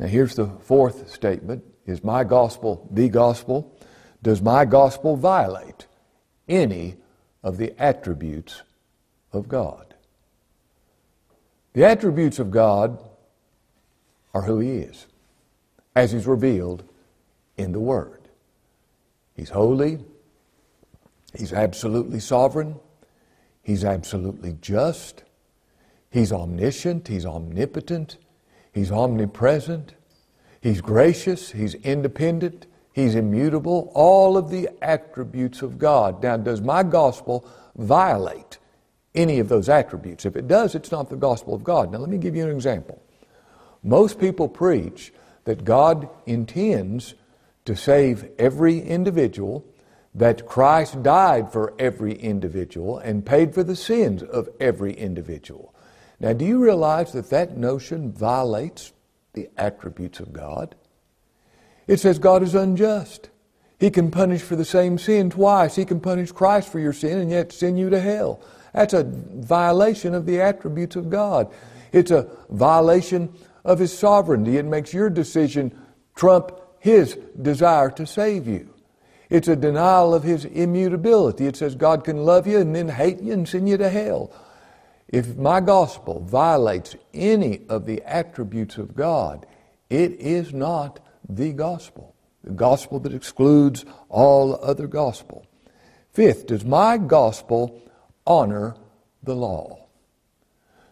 Now, 0.00 0.06
here's 0.06 0.34
the 0.34 0.46
fourth 0.46 1.10
statement 1.12 1.62
Is 1.84 2.02
my 2.02 2.24
gospel 2.24 2.88
the 2.90 3.10
gospel? 3.10 3.78
Does 4.22 4.40
my 4.40 4.64
gospel 4.64 5.16
violate 5.16 5.86
any 6.48 6.96
of 7.42 7.58
the 7.58 7.78
attributes 7.78 8.62
of 9.34 9.48
God? 9.48 9.92
The 11.74 11.84
attributes 11.84 12.38
of 12.38 12.50
God 12.50 12.98
are 14.32 14.44
who 14.44 14.60
He 14.60 14.78
is, 14.78 15.06
as 15.94 16.12
He's 16.12 16.26
revealed 16.26 16.84
in 17.58 17.72
the 17.72 17.80
Word. 17.80 18.30
He's 19.36 19.50
holy, 19.50 19.98
He's 21.36 21.52
absolutely 21.52 22.20
sovereign, 22.20 22.80
He's 23.68 23.84
absolutely 23.84 24.56
just, 24.62 25.24
He's 26.10 26.32
omniscient, 26.32 27.06
He's 27.06 27.26
omnipotent, 27.26 28.16
He's 28.72 28.90
omnipresent, 28.90 29.92
He's 30.62 30.80
gracious, 30.80 31.50
He's 31.50 31.74
independent, 31.74 32.64
He's 32.94 33.14
immutable, 33.14 33.92
all 33.94 34.38
of 34.38 34.48
the 34.48 34.70
attributes 34.80 35.60
of 35.60 35.76
God. 35.76 36.22
Now, 36.22 36.38
does 36.38 36.62
my 36.62 36.82
gospel 36.82 37.46
violate 37.76 38.56
any 39.14 39.38
of 39.38 39.50
those 39.50 39.68
attributes? 39.68 40.24
If 40.24 40.34
it 40.34 40.48
does, 40.48 40.74
it's 40.74 40.90
not 40.90 41.10
the 41.10 41.16
gospel 41.16 41.54
of 41.54 41.62
God. 41.62 41.92
Now, 41.92 41.98
let 41.98 42.08
me 42.08 42.16
give 42.16 42.34
you 42.34 42.44
an 42.44 42.56
example. 42.56 43.02
Most 43.82 44.18
people 44.18 44.48
preach 44.48 45.12
that 45.44 45.66
God 45.66 46.08
intends 46.24 47.12
to 47.66 47.76
save 47.76 48.30
every 48.38 48.80
individual, 48.80 49.62
that 50.18 50.46
Christ 50.46 51.02
died 51.04 51.52
for 51.52 51.74
every 51.78 52.12
individual 52.12 52.98
and 52.98 53.24
paid 53.24 53.54
for 53.54 53.62
the 53.62 53.76
sins 53.76 54.20
of 54.20 54.48
every 54.58 54.92
individual. 54.92 55.72
Now, 56.18 56.32
do 56.32 56.44
you 56.44 56.58
realize 56.58 57.12
that 57.12 57.30
that 57.30 57.56
notion 57.56 58.10
violates 58.10 58.92
the 59.34 59.48
attributes 59.56 60.18
of 60.18 60.32
God? 60.32 60.74
It 61.86 62.00
says 62.00 62.18
God 62.18 62.42
is 62.42 62.56
unjust. 62.56 63.30
He 63.78 63.90
can 63.90 64.10
punish 64.10 64.42
for 64.42 64.56
the 64.56 64.64
same 64.64 64.98
sin 64.98 65.30
twice. 65.30 65.76
He 65.76 65.84
can 65.84 66.00
punish 66.00 66.32
Christ 66.32 66.72
for 66.72 66.80
your 66.80 66.92
sin 66.92 67.18
and 67.18 67.30
yet 67.30 67.52
send 67.52 67.78
you 67.78 67.88
to 67.90 68.00
hell. 68.00 68.40
That's 68.74 68.94
a 68.94 69.04
violation 69.04 70.14
of 70.14 70.26
the 70.26 70.40
attributes 70.40 70.96
of 70.96 71.10
God. 71.10 71.52
It's 71.92 72.10
a 72.10 72.28
violation 72.50 73.32
of 73.64 73.78
His 73.78 73.96
sovereignty. 73.96 74.56
It 74.56 74.64
makes 74.64 74.92
your 74.92 75.10
decision 75.10 75.78
trump 76.16 76.50
His 76.80 77.16
desire 77.40 77.90
to 77.92 78.04
save 78.04 78.48
you. 78.48 78.74
It's 79.30 79.48
a 79.48 79.56
denial 79.56 80.14
of 80.14 80.22
His 80.22 80.44
immutability. 80.44 81.46
It 81.46 81.56
says 81.56 81.74
God 81.74 82.04
can 82.04 82.24
love 82.24 82.46
you 82.46 82.58
and 82.58 82.74
then 82.74 82.88
hate 82.88 83.20
you 83.20 83.32
and 83.32 83.48
send 83.48 83.68
you 83.68 83.76
to 83.76 83.88
hell. 83.88 84.32
If 85.08 85.36
my 85.36 85.60
gospel 85.60 86.20
violates 86.20 86.96
any 87.14 87.62
of 87.68 87.86
the 87.86 88.02
attributes 88.02 88.76
of 88.76 88.94
God, 88.94 89.46
it 89.90 90.12
is 90.12 90.52
not 90.52 91.00
the 91.28 91.52
gospel, 91.52 92.14
the 92.44 92.52
gospel 92.52 93.00
that 93.00 93.14
excludes 93.14 93.84
all 94.08 94.58
other 94.62 94.86
gospel. 94.86 95.46
Fifth, 96.12 96.46
does 96.46 96.64
my 96.64 96.98
gospel 96.98 97.82
honor 98.26 98.76
the 99.22 99.34
law? 99.34 99.86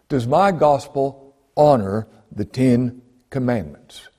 Does 0.09 0.25
my 0.25 0.51
gospel 0.51 1.35
honor 1.55 2.07
the 2.31 2.45
Ten 2.45 3.01
Commandments? 3.29 4.09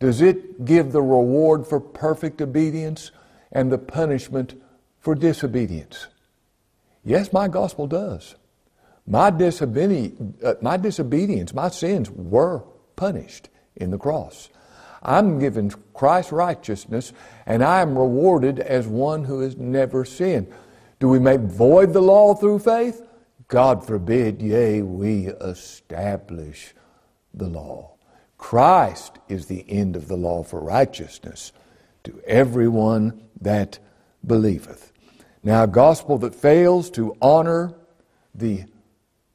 Does 0.00 0.20
it 0.20 0.64
give 0.64 0.92
the 0.92 1.02
reward 1.02 1.66
for 1.66 1.80
perfect 1.80 2.40
obedience 2.40 3.10
and 3.54 3.72
the 3.72 3.78
punishment 3.78 4.60
for 4.98 5.14
disobedience? 5.14 6.08
Yes, 7.04 7.32
my 7.32 7.48
gospel 7.48 7.86
does. 7.86 8.34
My, 9.06 9.30
disobedience, 9.30 10.42
uh, 10.42 10.54
my 10.60 10.76
disobedience, 10.76 11.54
my 11.54 11.68
sins 11.68 12.10
were 12.10 12.64
punished 12.96 13.48
in 13.76 13.90
the 13.90 13.98
cross. 13.98 14.48
I'm 15.02 15.38
given 15.38 15.70
Christ's 15.92 16.32
righteousness, 16.32 17.12
and 17.44 17.62
I 17.62 17.82
am 17.82 17.98
rewarded 17.98 18.58
as 18.58 18.86
one 18.86 19.24
who 19.24 19.40
has 19.40 19.56
never 19.56 20.04
sinned. 20.06 20.50
Do 20.98 21.08
we 21.08 21.18
make 21.18 21.40
void 21.40 21.92
the 21.92 22.00
law 22.00 22.34
through 22.34 22.60
faith? 22.60 23.02
God 23.48 23.86
forbid, 23.86 24.40
yea, 24.40 24.80
we 24.80 25.26
establish 25.26 26.74
the 27.34 27.48
law. 27.48 27.92
Christ 28.38 29.18
is 29.28 29.46
the 29.46 29.64
end 29.68 29.96
of 29.96 30.08
the 30.08 30.16
law 30.16 30.42
for 30.42 30.60
righteousness 30.60 31.52
to 32.04 32.20
everyone 32.26 33.22
that 33.40 33.78
believeth. 34.26 34.92
Now, 35.42 35.64
a 35.64 35.68
gospel 35.68 36.18
that 36.18 36.34
fails 36.34 36.90
to 36.92 37.16
honor 37.20 37.74
the 38.34 38.64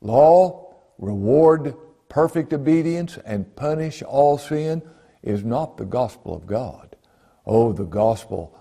law, 0.02 0.76
reward 0.98 1.76
perfect 2.10 2.52
obedience, 2.52 3.18
and 3.24 3.56
punish 3.56 4.02
all 4.02 4.38
sin 4.38 4.82
is 5.22 5.44
not 5.44 5.78
the 5.78 5.86
gospel 5.86 6.34
of 6.36 6.48
God. 6.48 6.96
Oh, 7.46 7.72
the 7.72 7.86
gospel 7.86 8.58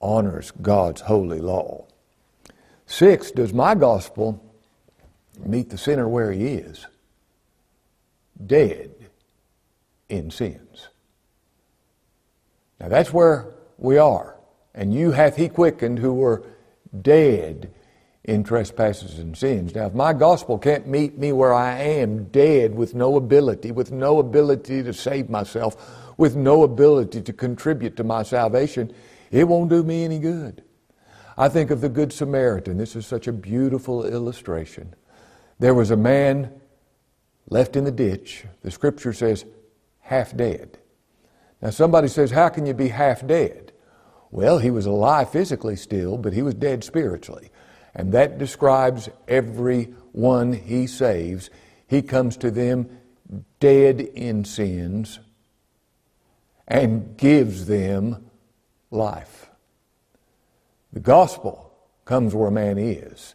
honors 0.00 0.52
God's 0.62 1.02
holy 1.02 1.40
law. 1.40 1.86
Six, 2.86 3.30
does 3.30 3.52
my 3.52 3.74
gospel 3.74 4.42
meet 5.38 5.70
the 5.70 5.78
sinner 5.78 6.08
where 6.08 6.32
he 6.32 6.46
is? 6.46 6.86
Dead 8.44 8.94
in 10.08 10.30
sins. 10.30 10.88
Now 12.82 12.88
that's 12.88 13.12
where 13.12 13.46
we 13.78 13.96
are. 13.96 14.36
And 14.74 14.92
you 14.92 15.12
hath 15.12 15.36
he 15.36 15.48
quickened 15.48 16.00
who 16.00 16.12
were 16.12 16.42
dead 17.00 17.72
in 18.24 18.44
trespasses 18.44 19.18
and 19.18 19.36
sins. 19.36 19.74
Now, 19.74 19.86
if 19.86 19.94
my 19.94 20.12
gospel 20.12 20.58
can't 20.58 20.86
meet 20.86 21.18
me 21.18 21.32
where 21.32 21.52
I 21.54 21.78
am, 21.78 22.24
dead, 22.24 22.74
with 22.74 22.94
no 22.94 23.16
ability, 23.16 23.72
with 23.72 23.90
no 23.90 24.18
ability 24.18 24.82
to 24.82 24.92
save 24.92 25.28
myself, 25.28 25.76
with 26.16 26.36
no 26.36 26.62
ability 26.62 27.22
to 27.22 27.32
contribute 27.32 27.96
to 27.96 28.04
my 28.04 28.22
salvation, 28.22 28.92
it 29.30 29.48
won't 29.48 29.70
do 29.70 29.82
me 29.82 30.04
any 30.04 30.18
good. 30.18 30.62
I 31.36 31.48
think 31.48 31.70
of 31.70 31.80
the 31.80 31.88
Good 31.88 32.12
Samaritan. 32.12 32.76
This 32.76 32.94
is 32.94 33.06
such 33.06 33.26
a 33.26 33.32
beautiful 33.32 34.04
illustration. 34.04 34.94
There 35.58 35.74
was 35.74 35.90
a 35.90 35.96
man 35.96 36.52
left 37.48 37.74
in 37.76 37.84
the 37.84 37.92
ditch. 37.92 38.44
The 38.62 38.70
scripture 38.70 39.12
says, 39.12 39.44
half 40.00 40.36
dead. 40.36 40.78
Now, 41.62 41.70
somebody 41.70 42.08
says, 42.08 42.32
How 42.32 42.48
can 42.48 42.66
you 42.66 42.74
be 42.74 42.88
half 42.88 43.24
dead? 43.24 43.72
Well, 44.32 44.58
he 44.58 44.70
was 44.70 44.86
alive 44.86 45.30
physically 45.30 45.76
still, 45.76 46.18
but 46.18 46.32
he 46.32 46.42
was 46.42 46.54
dead 46.54 46.82
spiritually. 46.82 47.50
And 47.94 48.12
that 48.12 48.38
describes 48.38 49.08
every 49.28 49.94
one 50.10 50.52
he 50.52 50.86
saves. 50.86 51.50
He 51.86 52.02
comes 52.02 52.36
to 52.38 52.50
them 52.50 52.98
dead 53.60 54.00
in 54.00 54.44
sins 54.44 55.20
and 56.66 57.16
gives 57.16 57.66
them 57.66 58.30
life. 58.90 59.50
The 60.92 61.00
gospel 61.00 61.72
comes 62.04 62.34
where 62.34 62.48
a 62.48 62.52
man 62.52 62.78
is, 62.78 63.34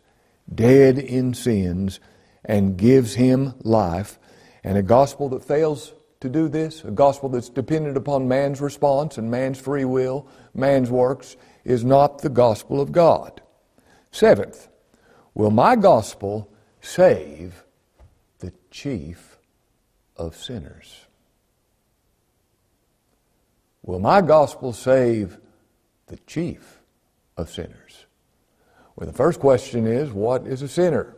dead 0.53 0.97
in 0.97 1.33
sins, 1.33 1.99
and 2.43 2.77
gives 2.77 3.13
him 3.13 3.53
life. 3.61 4.19
And 4.63 4.77
a 4.77 4.83
gospel 4.83 5.29
that 5.29 5.45
fails 5.45 5.93
to 6.19 6.29
do 6.29 6.47
this, 6.47 6.83
a 6.83 6.91
gospel 6.91 7.29
that's 7.29 7.49
dependent 7.49 7.97
upon 7.97 8.27
man's 8.27 8.59
response 8.59 9.17
and 9.17 9.29
man's 9.29 9.59
free 9.59 9.85
will, 9.85 10.27
man's 10.53 10.89
works, 10.89 11.37
is 11.63 11.83
not 11.83 12.19
the 12.19 12.29
gospel 12.29 12.81
of 12.81 12.91
God. 12.91 13.41
Seventh, 14.11 14.67
will 15.33 15.51
my 15.51 15.75
gospel 15.75 16.49
save 16.81 17.63
the 18.39 18.53
chief 18.71 19.37
of 20.15 20.35
sinners? 20.35 21.05
Will 23.83 23.99
my 23.99 24.21
gospel 24.21 24.73
save 24.73 25.37
the 26.07 26.17
chief 26.17 26.79
of 27.37 27.49
sinners? 27.49 28.05
Well, 28.95 29.07
the 29.07 29.13
first 29.13 29.39
question 29.39 29.85
is 29.85 30.11
what 30.11 30.47
is 30.47 30.61
a 30.61 30.67
sinner? 30.67 31.15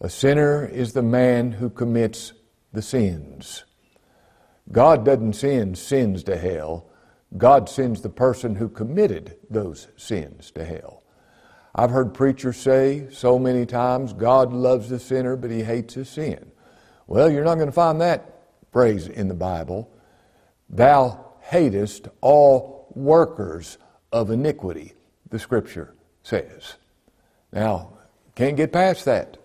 A 0.00 0.08
sinner 0.08 0.66
is 0.66 0.94
the 0.94 1.02
man 1.02 1.52
who 1.52 1.68
commits 1.68 2.32
the 2.72 2.82
sins. 2.82 3.64
God 4.72 5.04
doesn't 5.04 5.34
send 5.34 5.76
sins 5.76 6.24
to 6.24 6.36
hell. 6.36 6.86
God 7.36 7.68
sends 7.68 8.00
the 8.00 8.08
person 8.08 8.56
who 8.56 8.68
committed 8.68 9.36
those 9.50 9.88
sins 9.96 10.50
to 10.52 10.64
hell. 10.64 11.02
I've 11.74 11.90
heard 11.90 12.12
preachers 12.12 12.58
say 12.58 13.06
so 13.10 13.38
many 13.38 13.64
times, 13.64 14.12
God 14.12 14.52
loves 14.52 14.88
the 14.88 14.98
sinner, 14.98 15.36
but 15.36 15.50
he 15.50 15.62
hates 15.62 15.94
his 15.94 16.08
sin. 16.08 16.52
Well, 17.06 17.30
you're 17.30 17.44
not 17.44 17.54
going 17.54 17.66
to 17.66 17.72
find 17.72 18.00
that 18.00 18.42
phrase 18.72 19.08
in 19.08 19.28
the 19.28 19.34
Bible. 19.34 19.90
Thou 20.68 21.32
hatest 21.40 22.08
all 22.20 22.92
workers 22.94 23.78
of 24.12 24.30
iniquity, 24.30 24.94
the 25.30 25.38
scripture 25.38 25.94
says. 26.22 26.74
Now, 27.52 27.94
can't 28.34 28.56
get 28.56 28.72
past 28.72 29.04
that. 29.06 29.38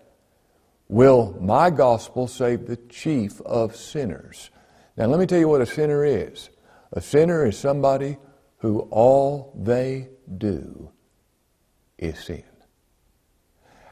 Will 0.88 1.36
my 1.40 1.68
gospel 1.70 2.28
save 2.28 2.66
the 2.66 2.76
chief 2.76 3.40
of 3.42 3.76
sinners? 3.76 4.50
Now, 4.98 5.06
let 5.06 5.20
me 5.20 5.26
tell 5.26 5.38
you 5.38 5.46
what 5.46 5.60
a 5.60 5.66
sinner 5.66 6.04
is. 6.04 6.50
A 6.92 7.00
sinner 7.00 7.46
is 7.46 7.56
somebody 7.56 8.18
who 8.58 8.80
all 8.90 9.54
they 9.56 10.08
do 10.38 10.90
is 11.98 12.18
sin. 12.18 12.42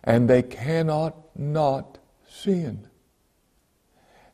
And 0.03 0.29
they 0.29 0.43
cannot 0.43 1.15
not 1.39 1.99
sin. 2.29 2.89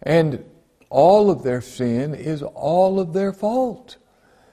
And 0.03 0.47
all 0.89 1.31
of 1.31 1.43
their 1.43 1.61
sin 1.61 2.15
is 2.15 2.43
all 2.43 2.99
of 2.99 3.13
their 3.13 3.35
fault. 3.35 3.99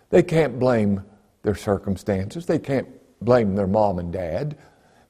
They 0.09 0.23
can't 0.23 0.59
blame 0.59 1.05
their 1.43 1.55
circumstances. 1.55 2.45
They 2.45 2.59
can't 2.59 2.89
blame 3.21 3.55
their 3.55 3.67
mom 3.67 3.97
and 3.97 4.11
dad. 4.11 4.57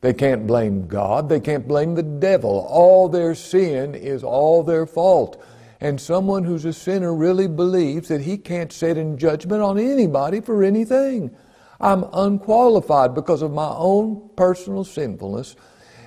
They 0.02 0.13
can't 0.13 0.45
blame 0.45 0.88
God. 0.88 1.28
They 1.28 1.39
can't 1.39 1.67
blame 1.67 1.95
the 1.95 2.04
devil. 2.04 2.67
All 2.69 3.10
their 3.10 3.34
sin 3.34 3.95
is 3.95 4.24
all 4.24 4.62
their 4.62 4.86
fault. 4.86 5.43
And 5.82 6.00
someone 6.00 6.44
who's 6.44 6.65
a 6.65 6.74
sinner 6.74 7.13
really 7.13 7.48
believes 7.48 8.10
that 8.10 8.22
he 8.22 8.38
can't 8.38 8.72
sit 8.72 8.98
in 8.98 9.18
judgment 9.18 9.62
on 9.62 9.80
anybody 9.80 10.42
for 10.42 10.63
anything. 10.63 11.36
I'm 11.80 12.04
unqualified 12.12 13.15
because 13.15 13.42
of 13.42 13.52
my 13.52 13.70
own 13.70 14.30
personal 14.36 14.84
sinfulness. 14.84 15.56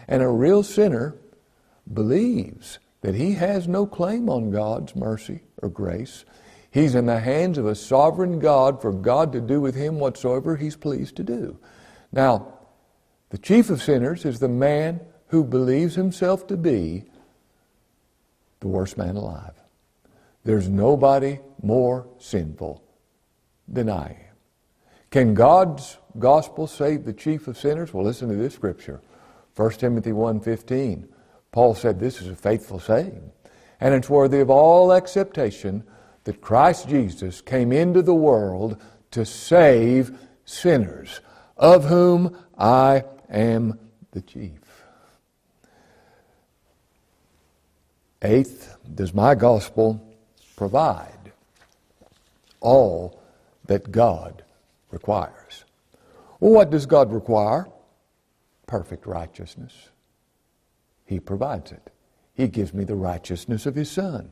And 0.08 0.22
a 0.22 0.28
real 0.28 0.62
sinner 0.62 1.16
believes 1.92 2.78
that 3.00 3.14
he 3.14 3.32
has 3.32 3.66
no 3.66 3.86
claim 3.86 4.28
on 4.28 4.50
God's 4.50 4.94
mercy 4.94 5.40
or 5.62 5.70
grace. 5.70 6.24
He's 6.70 6.94
in 6.94 7.06
the 7.06 7.20
hands 7.20 7.56
of 7.58 7.66
a 7.66 7.74
sovereign 7.74 8.38
God 8.38 8.80
for 8.80 8.92
God 8.92 9.32
to 9.32 9.40
do 9.40 9.60
with 9.60 9.74
him 9.74 9.98
whatsoever 9.98 10.56
he's 10.56 10.76
pleased 10.76 11.16
to 11.16 11.22
do. 11.22 11.58
Now, 12.12 12.58
the 13.30 13.38
chief 13.38 13.70
of 13.70 13.82
sinners 13.82 14.24
is 14.26 14.38
the 14.38 14.48
man 14.48 15.00
who 15.28 15.44
believes 15.44 15.94
himself 15.94 16.46
to 16.48 16.56
be 16.56 17.04
the 18.60 18.68
worst 18.68 18.98
man 18.98 19.16
alive. 19.16 19.61
There's 20.44 20.68
nobody 20.68 21.38
more 21.62 22.08
sinful 22.18 22.82
than 23.68 23.88
I 23.88 24.08
am. 24.08 24.36
Can 25.10 25.34
God's 25.34 25.98
gospel 26.18 26.66
save 26.66 27.04
the 27.04 27.12
chief 27.12 27.46
of 27.46 27.58
sinners? 27.58 27.92
Well, 27.92 28.04
listen 28.04 28.28
to 28.28 28.34
this 28.34 28.54
scripture. 28.54 29.00
1 29.56 29.70
Timothy 29.72 30.10
1.15. 30.10 31.06
Paul 31.52 31.74
said 31.74 32.00
this 32.00 32.20
is 32.20 32.28
a 32.28 32.34
faithful 32.34 32.80
saying, 32.80 33.30
and 33.78 33.94
it's 33.94 34.08
worthy 34.08 34.40
of 34.40 34.48
all 34.48 34.92
acceptation 34.92 35.84
that 36.24 36.40
Christ 36.40 36.88
Jesus 36.88 37.40
came 37.40 37.72
into 37.72 38.00
the 38.00 38.14
world 38.14 38.80
to 39.10 39.26
save 39.26 40.18
sinners, 40.44 41.20
of 41.56 41.84
whom 41.84 42.36
I 42.56 43.04
am 43.28 43.78
the 44.12 44.22
chief. 44.22 44.60
Eighth, 48.22 48.76
does 48.94 49.12
my 49.12 49.34
gospel 49.34 50.11
provide 50.56 51.32
all 52.60 53.20
that 53.66 53.90
God 53.90 54.42
requires? 54.90 55.64
Well, 56.40 56.52
what 56.52 56.70
does 56.70 56.86
God 56.86 57.12
require? 57.12 57.68
Perfect 58.66 59.06
righteousness. 59.06 59.90
He 61.04 61.20
provides 61.20 61.72
it. 61.72 61.90
He 62.34 62.48
gives 62.48 62.72
me 62.72 62.84
the 62.84 62.96
righteousness 62.96 63.66
of 63.66 63.74
His 63.74 63.90
Son. 63.90 64.30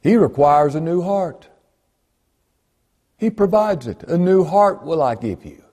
He 0.00 0.16
requires 0.16 0.74
a 0.74 0.80
new 0.80 1.02
heart. 1.02 1.48
He 3.16 3.30
provides 3.30 3.86
it. 3.86 4.02
A 4.04 4.18
new 4.18 4.44
heart 4.44 4.84
will 4.84 5.02
I 5.02 5.14
give 5.14 5.44
you. 5.44 5.64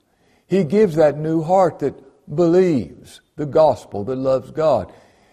He 0.46 0.64
gives 0.64 0.96
that 0.96 1.18
new 1.18 1.42
heart 1.42 1.78
that 1.80 1.94
believes 2.34 3.20
the 3.36 3.46
gospel, 3.46 4.04
that 4.04 4.16
loves 4.16 4.50
God. 4.50 4.92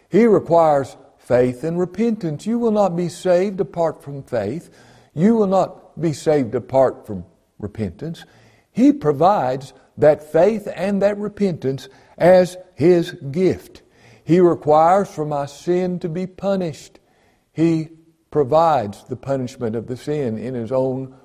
He 0.10 0.26
requires 0.26 0.98
faith 1.24 1.64
and 1.64 1.80
repentance. 1.80 2.46
You 2.46 2.60
will 2.60 2.72
not 2.72 2.96
be 2.96 3.10
saved 3.10 3.60
apart 3.60 4.04
from 4.04 4.24
faith. 4.24 4.70
You 5.14 5.36
will 5.36 5.48
not 5.48 6.00
be 6.00 6.14
saved 6.14 6.56
apart 6.56 7.06
from 7.06 7.26
repentance. 7.60 8.26
He 8.72 8.92
provides 8.92 9.74
that 9.98 10.32
faith 10.32 10.68
and 10.74 11.02
that 11.02 11.18
repentance 11.18 11.90
as 12.18 12.58
His 12.76 13.12
gift. 13.32 13.82
He 14.24 14.40
requires 14.40 15.10
for 15.10 15.26
my 15.26 15.46
sin 15.46 16.00
to 16.00 16.10
be 16.10 16.28
punished. 16.28 17.00
He 17.52 17.90
provides 18.30 19.04
the 19.04 19.18
punishment 19.18 19.76
of 19.76 19.88
the 19.88 19.98
sin 19.98 20.38
in 20.38 20.54
His 20.54 20.72
own 20.72 21.16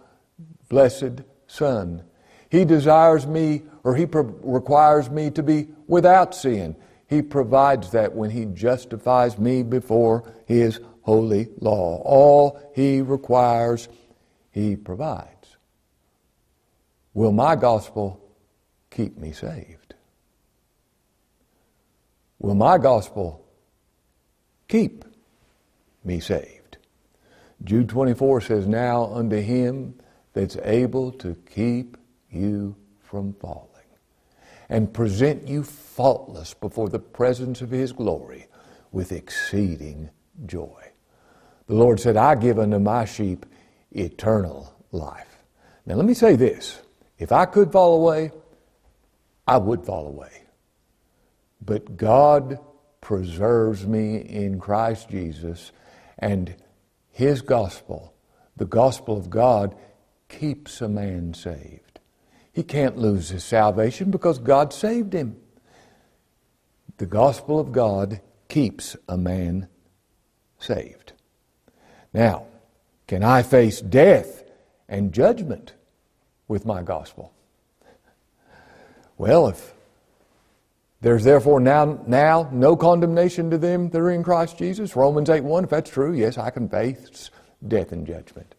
blessed 0.69 1.23
Son. 1.47 2.03
He 2.51 2.65
desires 2.65 3.27
me, 3.27 3.63
or 3.85 3.95
He 3.95 4.07
pro- 4.07 4.23
requires 4.23 5.09
me 5.09 5.31
to 5.31 5.43
be 5.43 5.69
without 5.87 6.35
sin. 6.35 6.77
He 7.09 7.23
provides 7.23 7.91
that 7.91 8.15
when 8.15 8.31
He 8.31 8.45
justifies 8.47 9.39
me 9.39 9.63
before 9.63 10.33
His 10.47 10.81
holy 11.03 11.49
law. 11.61 12.03
All 12.05 12.61
He 12.75 13.01
requires, 13.01 13.89
He 14.51 14.77
provides. 14.77 15.57
Will 17.15 17.33
my 17.33 17.57
gospel 17.57 18.21
keep 18.91 19.17
me 19.17 19.33
saved? 19.33 19.95
Will 22.39 22.55
my 22.55 22.79
gospel 22.79 23.47
keep 24.69 25.05
me 26.05 26.21
saved? 26.21 26.77
Jude 27.65 27.89
24 27.89 28.43
says, 28.43 28.67
Now 28.67 29.07
unto 29.07 29.41
him 29.41 29.95
that's 30.35 30.57
able 30.63 31.11
to 31.13 31.37
keep 31.53 31.97
you 32.31 32.77
from 33.03 33.33
falling 33.41 33.76
and 34.69 34.93
present 34.93 35.47
you 35.47 35.63
faultless 35.63 36.55
before 36.55 36.89
the 36.89 36.99
presence 36.99 37.61
of 37.61 37.71
his 37.71 37.93
glory 37.93 38.47
with 38.93 39.13
exceeding 39.13 40.11
joy. 40.47 40.83
The 41.67 41.75
Lord 41.75 42.01
said, 42.01 42.17
I 42.17 42.35
give 42.35 42.59
unto 42.59 42.79
my 42.79 43.05
sheep 43.05 43.47
eternal 43.93 44.75
life. 44.93 45.39
Now 45.85 45.95
let 45.95 46.05
me 46.05 46.15
say 46.15 46.37
this. 46.37 46.81
If 47.19 47.33
I 47.33 47.47
could 47.47 47.73
fall 47.73 47.97
away, 47.97 48.31
I 49.47 49.59
would 49.59 49.85
fall 49.85 50.07
away. 50.07 50.43
But 51.61 51.97
God 51.97 52.59
preserves 53.01 53.87
me 53.87 54.17
in 54.17 54.59
Christ 54.59 55.09
Jesus, 55.09 55.73
and 56.19 56.55
His 57.11 57.41
gospel, 57.41 58.15
the 58.57 58.65
gospel 58.65 59.17
of 59.17 59.31
God, 59.31 59.77
keeps 60.29 60.81
a 60.81 60.89
man 60.89 61.33
saved. 61.35 61.86
He 62.57 62.63
can't 62.63 62.97
lose 62.97 63.29
his 63.29 63.45
salvation 63.45 64.11
because 64.11 64.39
God 64.39 64.73
saved 64.73 65.13
him. 65.13 65.37
The 66.97 67.05
gospel 67.05 67.61
of 67.61 67.71
God 67.71 68.23
keeps 68.49 68.97
a 69.07 69.19
man 69.19 69.69
saved. 70.59 71.13
Now, 72.15 72.47
can 73.09 73.23
I 73.23 73.43
face 73.43 73.83
death 73.83 74.43
and 74.89 75.13
judgment 75.13 75.75
with 76.49 76.65
my 76.65 76.81
gospel? 76.81 77.35
Well, 79.19 79.49
if 79.49 79.75
there's 81.03 81.25
therefore 81.25 81.61
now, 81.61 82.03
now 82.07 82.49
no 82.53 82.75
condemnation 82.75 83.51
to 83.51 83.59
them 83.59 83.91
that 83.91 84.01
are 84.01 84.11
in 84.11 84.23
Christ 84.23 84.57
Jesus, 84.57 84.97
Romans 84.97 85.29
8 85.29 85.45
1, 85.45 85.65
if 85.65 85.69
that's 85.69 85.91
true, 85.91 86.15
yes, 86.15 86.39
I 86.39 86.49
can 86.49 86.71
face 86.71 87.31
death 87.69 87.93
and 87.93 88.07
judgment. 88.07 88.55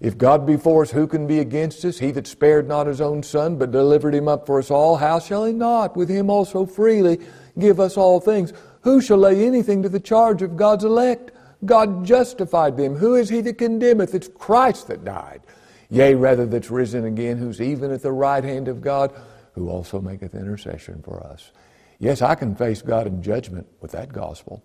If 0.00 0.16
God 0.16 0.46
be 0.46 0.56
for 0.56 0.82
us, 0.82 0.92
who 0.92 1.06
can 1.08 1.26
be 1.26 1.40
against 1.40 1.84
us? 1.84 1.98
He 1.98 2.12
that 2.12 2.26
spared 2.26 2.68
not 2.68 2.86
his 2.86 3.00
own 3.00 3.22
son, 3.22 3.56
but 3.56 3.72
delivered 3.72 4.14
him 4.14 4.28
up 4.28 4.46
for 4.46 4.58
us 4.58 4.70
all, 4.70 4.96
how 4.96 5.18
shall 5.18 5.44
he 5.44 5.52
not 5.52 5.96
with 5.96 6.08
him 6.08 6.30
also 6.30 6.66
freely 6.66 7.18
give 7.58 7.80
us 7.80 7.96
all 7.96 8.20
things? 8.20 8.52
Who 8.82 9.00
shall 9.00 9.18
lay 9.18 9.44
anything 9.44 9.82
to 9.82 9.88
the 9.88 9.98
charge 9.98 10.42
of 10.42 10.56
God's 10.56 10.84
elect? 10.84 11.32
God 11.64 12.04
justified 12.04 12.76
them. 12.76 12.94
Who 12.94 13.16
is 13.16 13.28
he 13.28 13.40
that 13.40 13.58
condemneth? 13.58 14.14
It's 14.14 14.28
Christ 14.28 14.86
that 14.88 15.04
died. 15.04 15.42
Yea, 15.90 16.14
rather 16.14 16.46
that's 16.46 16.70
risen 16.70 17.04
again, 17.04 17.38
who's 17.38 17.60
even 17.60 17.90
at 17.90 18.02
the 18.02 18.12
right 18.12 18.44
hand 18.44 18.68
of 18.68 18.80
God, 18.80 19.12
who 19.54 19.68
also 19.68 20.00
maketh 20.00 20.34
intercession 20.34 21.02
for 21.02 21.24
us. 21.26 21.50
Yes, 21.98 22.22
I 22.22 22.36
can 22.36 22.54
face 22.54 22.82
God 22.82 23.08
in 23.08 23.22
judgment 23.22 23.66
with 23.80 23.90
that 23.92 24.12
gospel. 24.12 24.62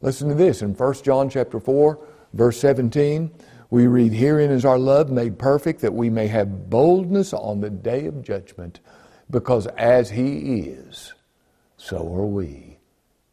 Listen 0.00 0.28
to 0.28 0.34
this 0.34 0.62
in 0.62 0.74
1 0.74 0.94
John 1.04 1.30
chapter 1.30 1.60
4, 1.60 2.04
verse 2.32 2.58
17. 2.58 3.30
We 3.70 3.86
read, 3.86 4.12
Herein 4.12 4.50
is 4.50 4.64
our 4.64 4.78
love 4.78 5.10
made 5.10 5.38
perfect, 5.38 5.80
that 5.82 5.94
we 5.94 6.10
may 6.10 6.26
have 6.28 6.70
boldness 6.70 7.32
on 7.32 7.60
the 7.60 7.70
day 7.70 8.06
of 8.06 8.22
judgment, 8.22 8.80
because 9.30 9.66
as 9.76 10.10
He 10.10 10.60
is, 10.68 11.12
so 11.76 11.98
are 11.98 12.26
we 12.26 12.78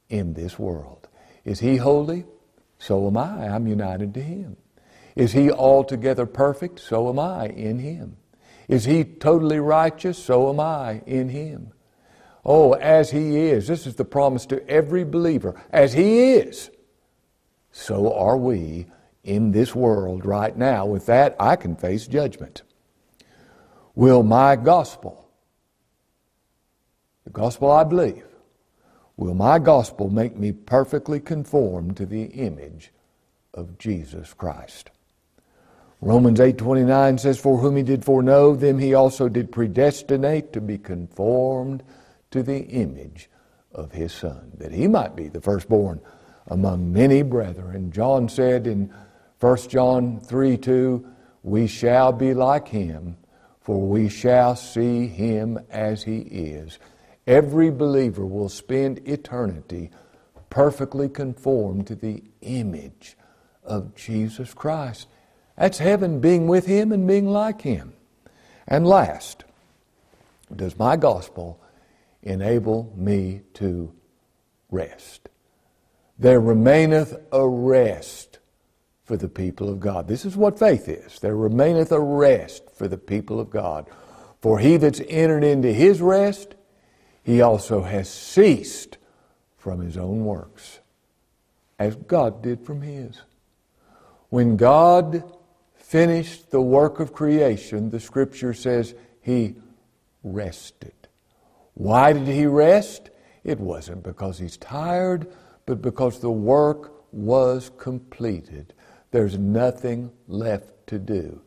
in 0.09 0.33
this 0.33 0.59
world. 0.59 1.07
Is 1.43 1.59
He 1.59 1.77
holy? 1.77 2.25
So 2.79 3.07
am 3.07 3.17
I. 3.17 3.47
I'm 3.47 3.67
united 3.67 4.13
to 4.15 4.21
Him. 4.21 4.57
Is 5.15 5.31
he 5.31 5.49
altogether 5.49 6.25
perfect? 6.25 6.79
So 6.79 7.09
am 7.09 7.19
I 7.19 7.47
in 7.47 7.79
him. 7.79 8.17
Is 8.67 8.85
he 8.85 9.03
totally 9.03 9.59
righteous? 9.59 10.21
So 10.21 10.49
am 10.49 10.59
I 10.59 11.01
in 11.05 11.29
him. 11.29 11.71
Oh, 12.43 12.73
as 12.73 13.11
he 13.11 13.37
is, 13.37 13.67
this 13.67 13.87
is 13.87 13.95
the 13.95 14.05
promise 14.05 14.45
to 14.47 14.67
every 14.69 15.03
believer. 15.03 15.59
As 15.71 15.93
he 15.93 16.33
is, 16.33 16.69
so 17.71 18.13
are 18.13 18.37
we 18.37 18.87
in 19.25 19.51
this 19.51 19.75
world 19.75 20.25
right 20.25 20.55
now. 20.55 20.85
With 20.85 21.07
that, 21.07 21.35
I 21.39 21.55
can 21.55 21.75
face 21.75 22.07
judgment. 22.07 22.61
Will 23.95 24.23
my 24.23 24.55
gospel, 24.55 25.29
the 27.23 27.31
gospel 27.31 27.71
I 27.71 27.83
believe, 27.83 28.25
will 29.17 29.33
my 29.33 29.59
gospel 29.59 30.09
make 30.09 30.37
me 30.37 30.51
perfectly 30.51 31.19
conform 31.19 31.93
to 31.95 32.05
the 32.05 32.23
image 32.25 32.91
of 33.53 33.77
Jesus 33.77 34.33
Christ. 34.33 34.91
Romans 36.01 36.39
8:29 36.39 37.17
says 37.17 37.39
for 37.39 37.57
whom 37.57 37.77
he 37.77 37.83
did 37.83 38.05
foreknow 38.05 38.53
them 38.53 38.77
he 38.77 38.93
also 38.93 39.29
did 39.29 39.51
predestinate 39.51 40.53
to 40.53 40.61
be 40.61 40.77
conformed 40.77 41.81
to 42.31 42.43
the 42.43 42.59
image 42.65 43.29
of 43.73 43.93
his 43.93 44.11
son 44.11 44.51
that 44.57 44.71
he 44.71 44.87
might 44.87 45.15
be 45.15 45.29
the 45.29 45.41
firstborn 45.41 46.01
among 46.47 46.91
many 46.91 47.21
brethren. 47.21 47.91
John 47.91 48.29
said 48.29 48.67
in 48.67 48.93
1 49.39 49.57
John 49.69 50.19
3 50.19 50.57
2, 50.57 51.05
we 51.43 51.67
shall 51.67 52.11
be 52.11 52.33
like 52.33 52.67
him, 52.69 53.17
for 53.59 53.81
we 53.81 54.09
shall 54.09 54.55
see 54.55 55.07
him 55.07 55.59
as 55.69 56.03
he 56.03 56.19
is. 56.19 56.79
Every 57.27 57.69
believer 57.69 58.25
will 58.25 58.49
spend 58.49 59.07
eternity 59.07 59.91
perfectly 60.49 61.09
conformed 61.09 61.87
to 61.87 61.95
the 61.95 62.23
image 62.41 63.17
of 63.63 63.95
Jesus 63.95 64.53
Christ. 64.53 65.07
That's 65.57 65.79
heaven 65.79 66.19
being 66.19 66.47
with 66.47 66.65
him 66.65 66.91
and 66.91 67.07
being 67.07 67.27
like 67.27 67.61
him. 67.61 67.93
And 68.67 68.87
last, 68.87 69.43
does 70.55 70.77
my 70.77 70.95
gospel 70.95 71.59
enable 72.21 72.93
me 72.95 73.41
to 73.55 73.91
rest? 74.71 75.29
There 76.17 76.39
remaineth 76.39 77.17
a 77.31 77.47
rest 77.47 78.39
for 79.05 79.15
the 79.15 79.29
people 79.29 79.69
of 79.69 79.79
God. 79.79 80.07
This 80.07 80.25
is 80.25 80.35
what 80.35 80.59
faith 80.59 80.89
is. 80.89 81.19
There 81.19 81.35
remaineth 81.35 81.91
a 81.91 81.99
rest 81.99 82.63
for 82.75 82.87
the 82.87 82.97
people 82.97 83.39
of 83.39 83.49
God. 83.49 83.87
For 84.41 84.59
he 84.59 84.77
that's 84.77 85.01
entered 85.07 85.43
into 85.43 85.71
his 85.71 86.01
rest, 86.01 86.55
he 87.23 87.41
also 87.41 87.83
has 87.83 88.09
ceased 88.09 88.97
from 89.57 89.79
his 89.79 89.97
own 89.97 90.25
works, 90.25 90.79
as 91.79 91.95
God 91.95 92.43
did 92.43 92.63
from 92.63 92.81
his. 92.81 93.21
When 94.29 94.57
God 94.57 95.23
finished 95.75 96.51
the 96.51 96.61
work 96.61 96.99
of 96.99 97.13
creation, 97.13 97.89
the 97.89 97.99
scripture 97.99 98.53
says 98.53 98.95
he 99.21 99.55
rested. 100.23 100.93
Why 101.75 102.13
did 102.13 102.27
he 102.27 102.45
rest? 102.45 103.09
It 103.43 103.59
wasn't 103.59 104.03
because 104.03 104.39
he's 104.39 104.57
tired, 104.57 105.31
but 105.65 105.81
because 105.81 106.19
the 106.19 106.31
work 106.31 106.91
was 107.11 107.71
completed. 107.77 108.73
There's 109.15 109.37
nothing 109.37 110.11
left 110.27 110.87
to 110.87 110.99
do. 110.99 111.41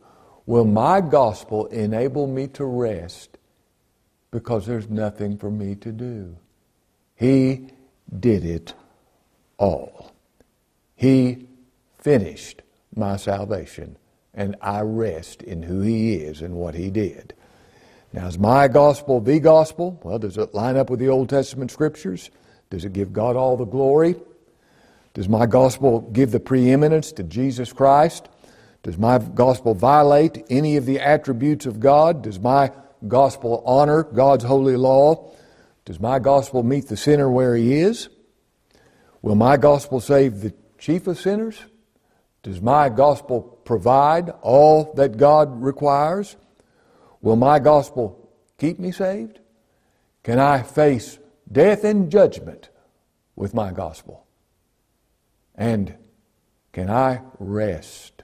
Will 0.47 0.65
my 0.65 1.01
gospel 1.01 1.67
enable 1.67 2.25
me 2.25 2.47
to 2.47 2.65
rest 2.65 3.37
because 4.31 4.65
there's 4.65 4.89
nothing 4.89 5.37
for 5.37 5.51
me 5.51 5.75
to 5.75 5.91
do? 5.91 6.35
He 7.13 7.67
did 8.19 8.43
it 8.43 8.73
all. 9.59 10.11
He 10.95 11.45
finished 11.99 12.63
my 12.95 13.17
salvation, 13.17 13.97
and 14.33 14.55
I 14.63 14.81
rest 14.81 15.43
in 15.43 15.61
who 15.61 15.81
He 15.81 16.15
is 16.15 16.41
and 16.41 16.55
what 16.55 16.73
He 16.73 16.89
did. 16.89 17.35
Now, 18.13 18.25
is 18.25 18.39
my 18.39 18.67
gospel 18.67 19.21
the 19.21 19.39
gospel? 19.39 19.99
Well, 20.01 20.17
does 20.17 20.39
it 20.39 20.55
line 20.55 20.75
up 20.75 20.89
with 20.89 20.99
the 20.99 21.09
Old 21.09 21.29
Testament 21.29 21.69
scriptures? 21.69 22.31
Does 22.71 22.83
it 22.83 22.93
give 22.93 23.13
God 23.13 23.35
all 23.35 23.57
the 23.57 23.65
glory? 23.65 24.15
Does 25.19 25.27
my 25.27 25.47
gospel 25.47 25.99
give 25.99 26.31
the 26.31 26.39
preeminence 26.39 27.11
to 27.11 27.23
Jesus 27.23 27.73
Christ? 27.73 28.29
Does 28.83 28.97
my 28.97 29.17
gospel 29.17 29.73
violate 29.73 30.45
any 30.49 30.77
of 30.77 30.85
the 30.85 31.01
attributes 31.01 31.65
of 31.65 31.81
God? 31.81 32.21
Does 32.21 32.39
my 32.39 32.71
gospel 33.05 33.61
honor 33.65 34.03
God's 34.03 34.45
holy 34.45 34.77
law? 34.77 35.33
Does 35.83 35.99
my 35.99 36.19
gospel 36.19 36.63
meet 36.63 36.87
the 36.87 36.95
sinner 36.95 37.29
where 37.29 37.53
he 37.57 37.73
is? 37.73 38.07
Will 39.21 39.35
my 39.35 39.57
gospel 39.57 39.99
save 39.99 40.39
the 40.39 40.53
chief 40.77 41.05
of 41.05 41.19
sinners? 41.19 41.65
Does 42.41 42.61
my 42.61 42.87
gospel 42.87 43.41
provide 43.41 44.29
all 44.41 44.93
that 44.93 45.17
God 45.17 45.61
requires? 45.61 46.37
Will 47.21 47.35
my 47.35 47.59
gospel 47.59 48.31
keep 48.57 48.79
me 48.79 48.93
saved? 48.93 49.41
Can 50.23 50.39
I 50.39 50.61
face 50.61 51.19
death 51.51 51.83
and 51.83 52.09
judgment 52.09 52.69
with 53.35 53.53
my 53.53 53.73
gospel? 53.73 54.25
And 55.59 55.93
can 56.71 56.89
I 56.89 57.21
rest 57.37 58.23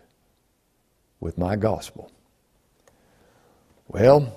with 1.20 1.38
my 1.38 1.58
gospel? 1.58 2.10
Well, 3.90 4.34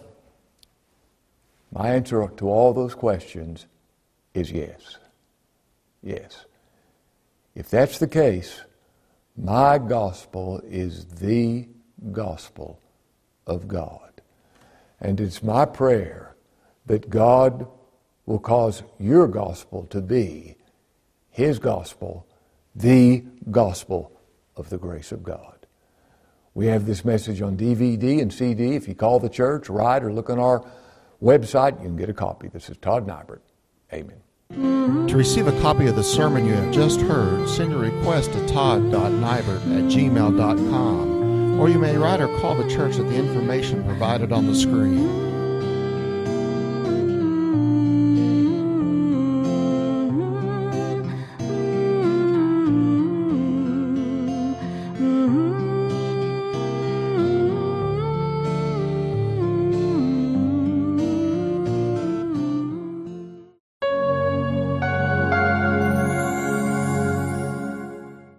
my 1.70 1.90
answer 1.90 2.28
to 2.38 2.48
all 2.48 2.74
those 2.74 2.96
questions 2.96 3.66
is 4.34 4.50
yes. 4.50 4.98
Yes. 6.02 6.44
If 7.54 7.70
that's 7.70 7.98
the 7.98 8.08
case, 8.08 8.62
my 9.36 9.78
gospel 9.78 10.60
is 10.68 11.04
the 11.04 11.68
gospel 12.10 12.80
of 13.46 13.68
God. 13.68 14.20
And 15.00 15.20
it's 15.20 15.42
my 15.42 15.64
prayer 15.66 16.34
that 16.86 17.10
God 17.10 17.68
will 18.26 18.40
cause 18.40 18.82
your 18.98 19.28
gospel 19.28 19.86
to 19.90 20.00
be 20.00 20.56
His 21.30 21.60
gospel, 21.60 22.26
the 22.78 23.24
gospel 23.50 24.12
of 24.56 24.70
the 24.70 24.78
grace 24.78 25.10
of 25.10 25.22
God. 25.22 25.66
We 26.54 26.66
have 26.66 26.86
this 26.86 27.04
message 27.04 27.42
on 27.42 27.56
DVD 27.56 28.20
and 28.20 28.32
CD. 28.32 28.74
If 28.76 28.88
you 28.88 28.94
call 28.94 29.18
the 29.18 29.28
church, 29.28 29.68
write, 29.68 30.02
or 30.02 30.12
look 30.12 30.30
on 30.30 30.38
our 30.38 30.64
website, 31.22 31.80
you 31.80 31.88
can 31.88 31.96
get 31.96 32.08
a 32.08 32.14
copy. 32.14 32.48
This 32.48 32.70
is 32.70 32.76
Todd 32.76 33.06
Nibert. 33.06 33.40
Amen. 33.92 34.22
To 35.08 35.16
receive 35.16 35.46
a 35.46 35.60
copy 35.60 35.86
of 35.86 35.96
the 35.96 36.04
sermon 36.04 36.46
you 36.46 36.54
have 36.54 36.72
just 36.72 37.00
heard, 37.00 37.48
send 37.48 37.72
your 37.72 37.80
request 37.80 38.32
to 38.32 38.46
todd.nibert 38.48 39.60
at 39.76 39.84
gmail.com, 39.84 41.60
or 41.60 41.68
you 41.68 41.78
may 41.78 41.96
write 41.96 42.20
or 42.20 42.28
call 42.38 42.54
the 42.54 42.68
church 42.68 42.96
at 42.98 43.08
the 43.08 43.14
information 43.14 43.84
provided 43.84 44.32
on 44.32 44.46
the 44.46 44.54
screen. 44.54 45.27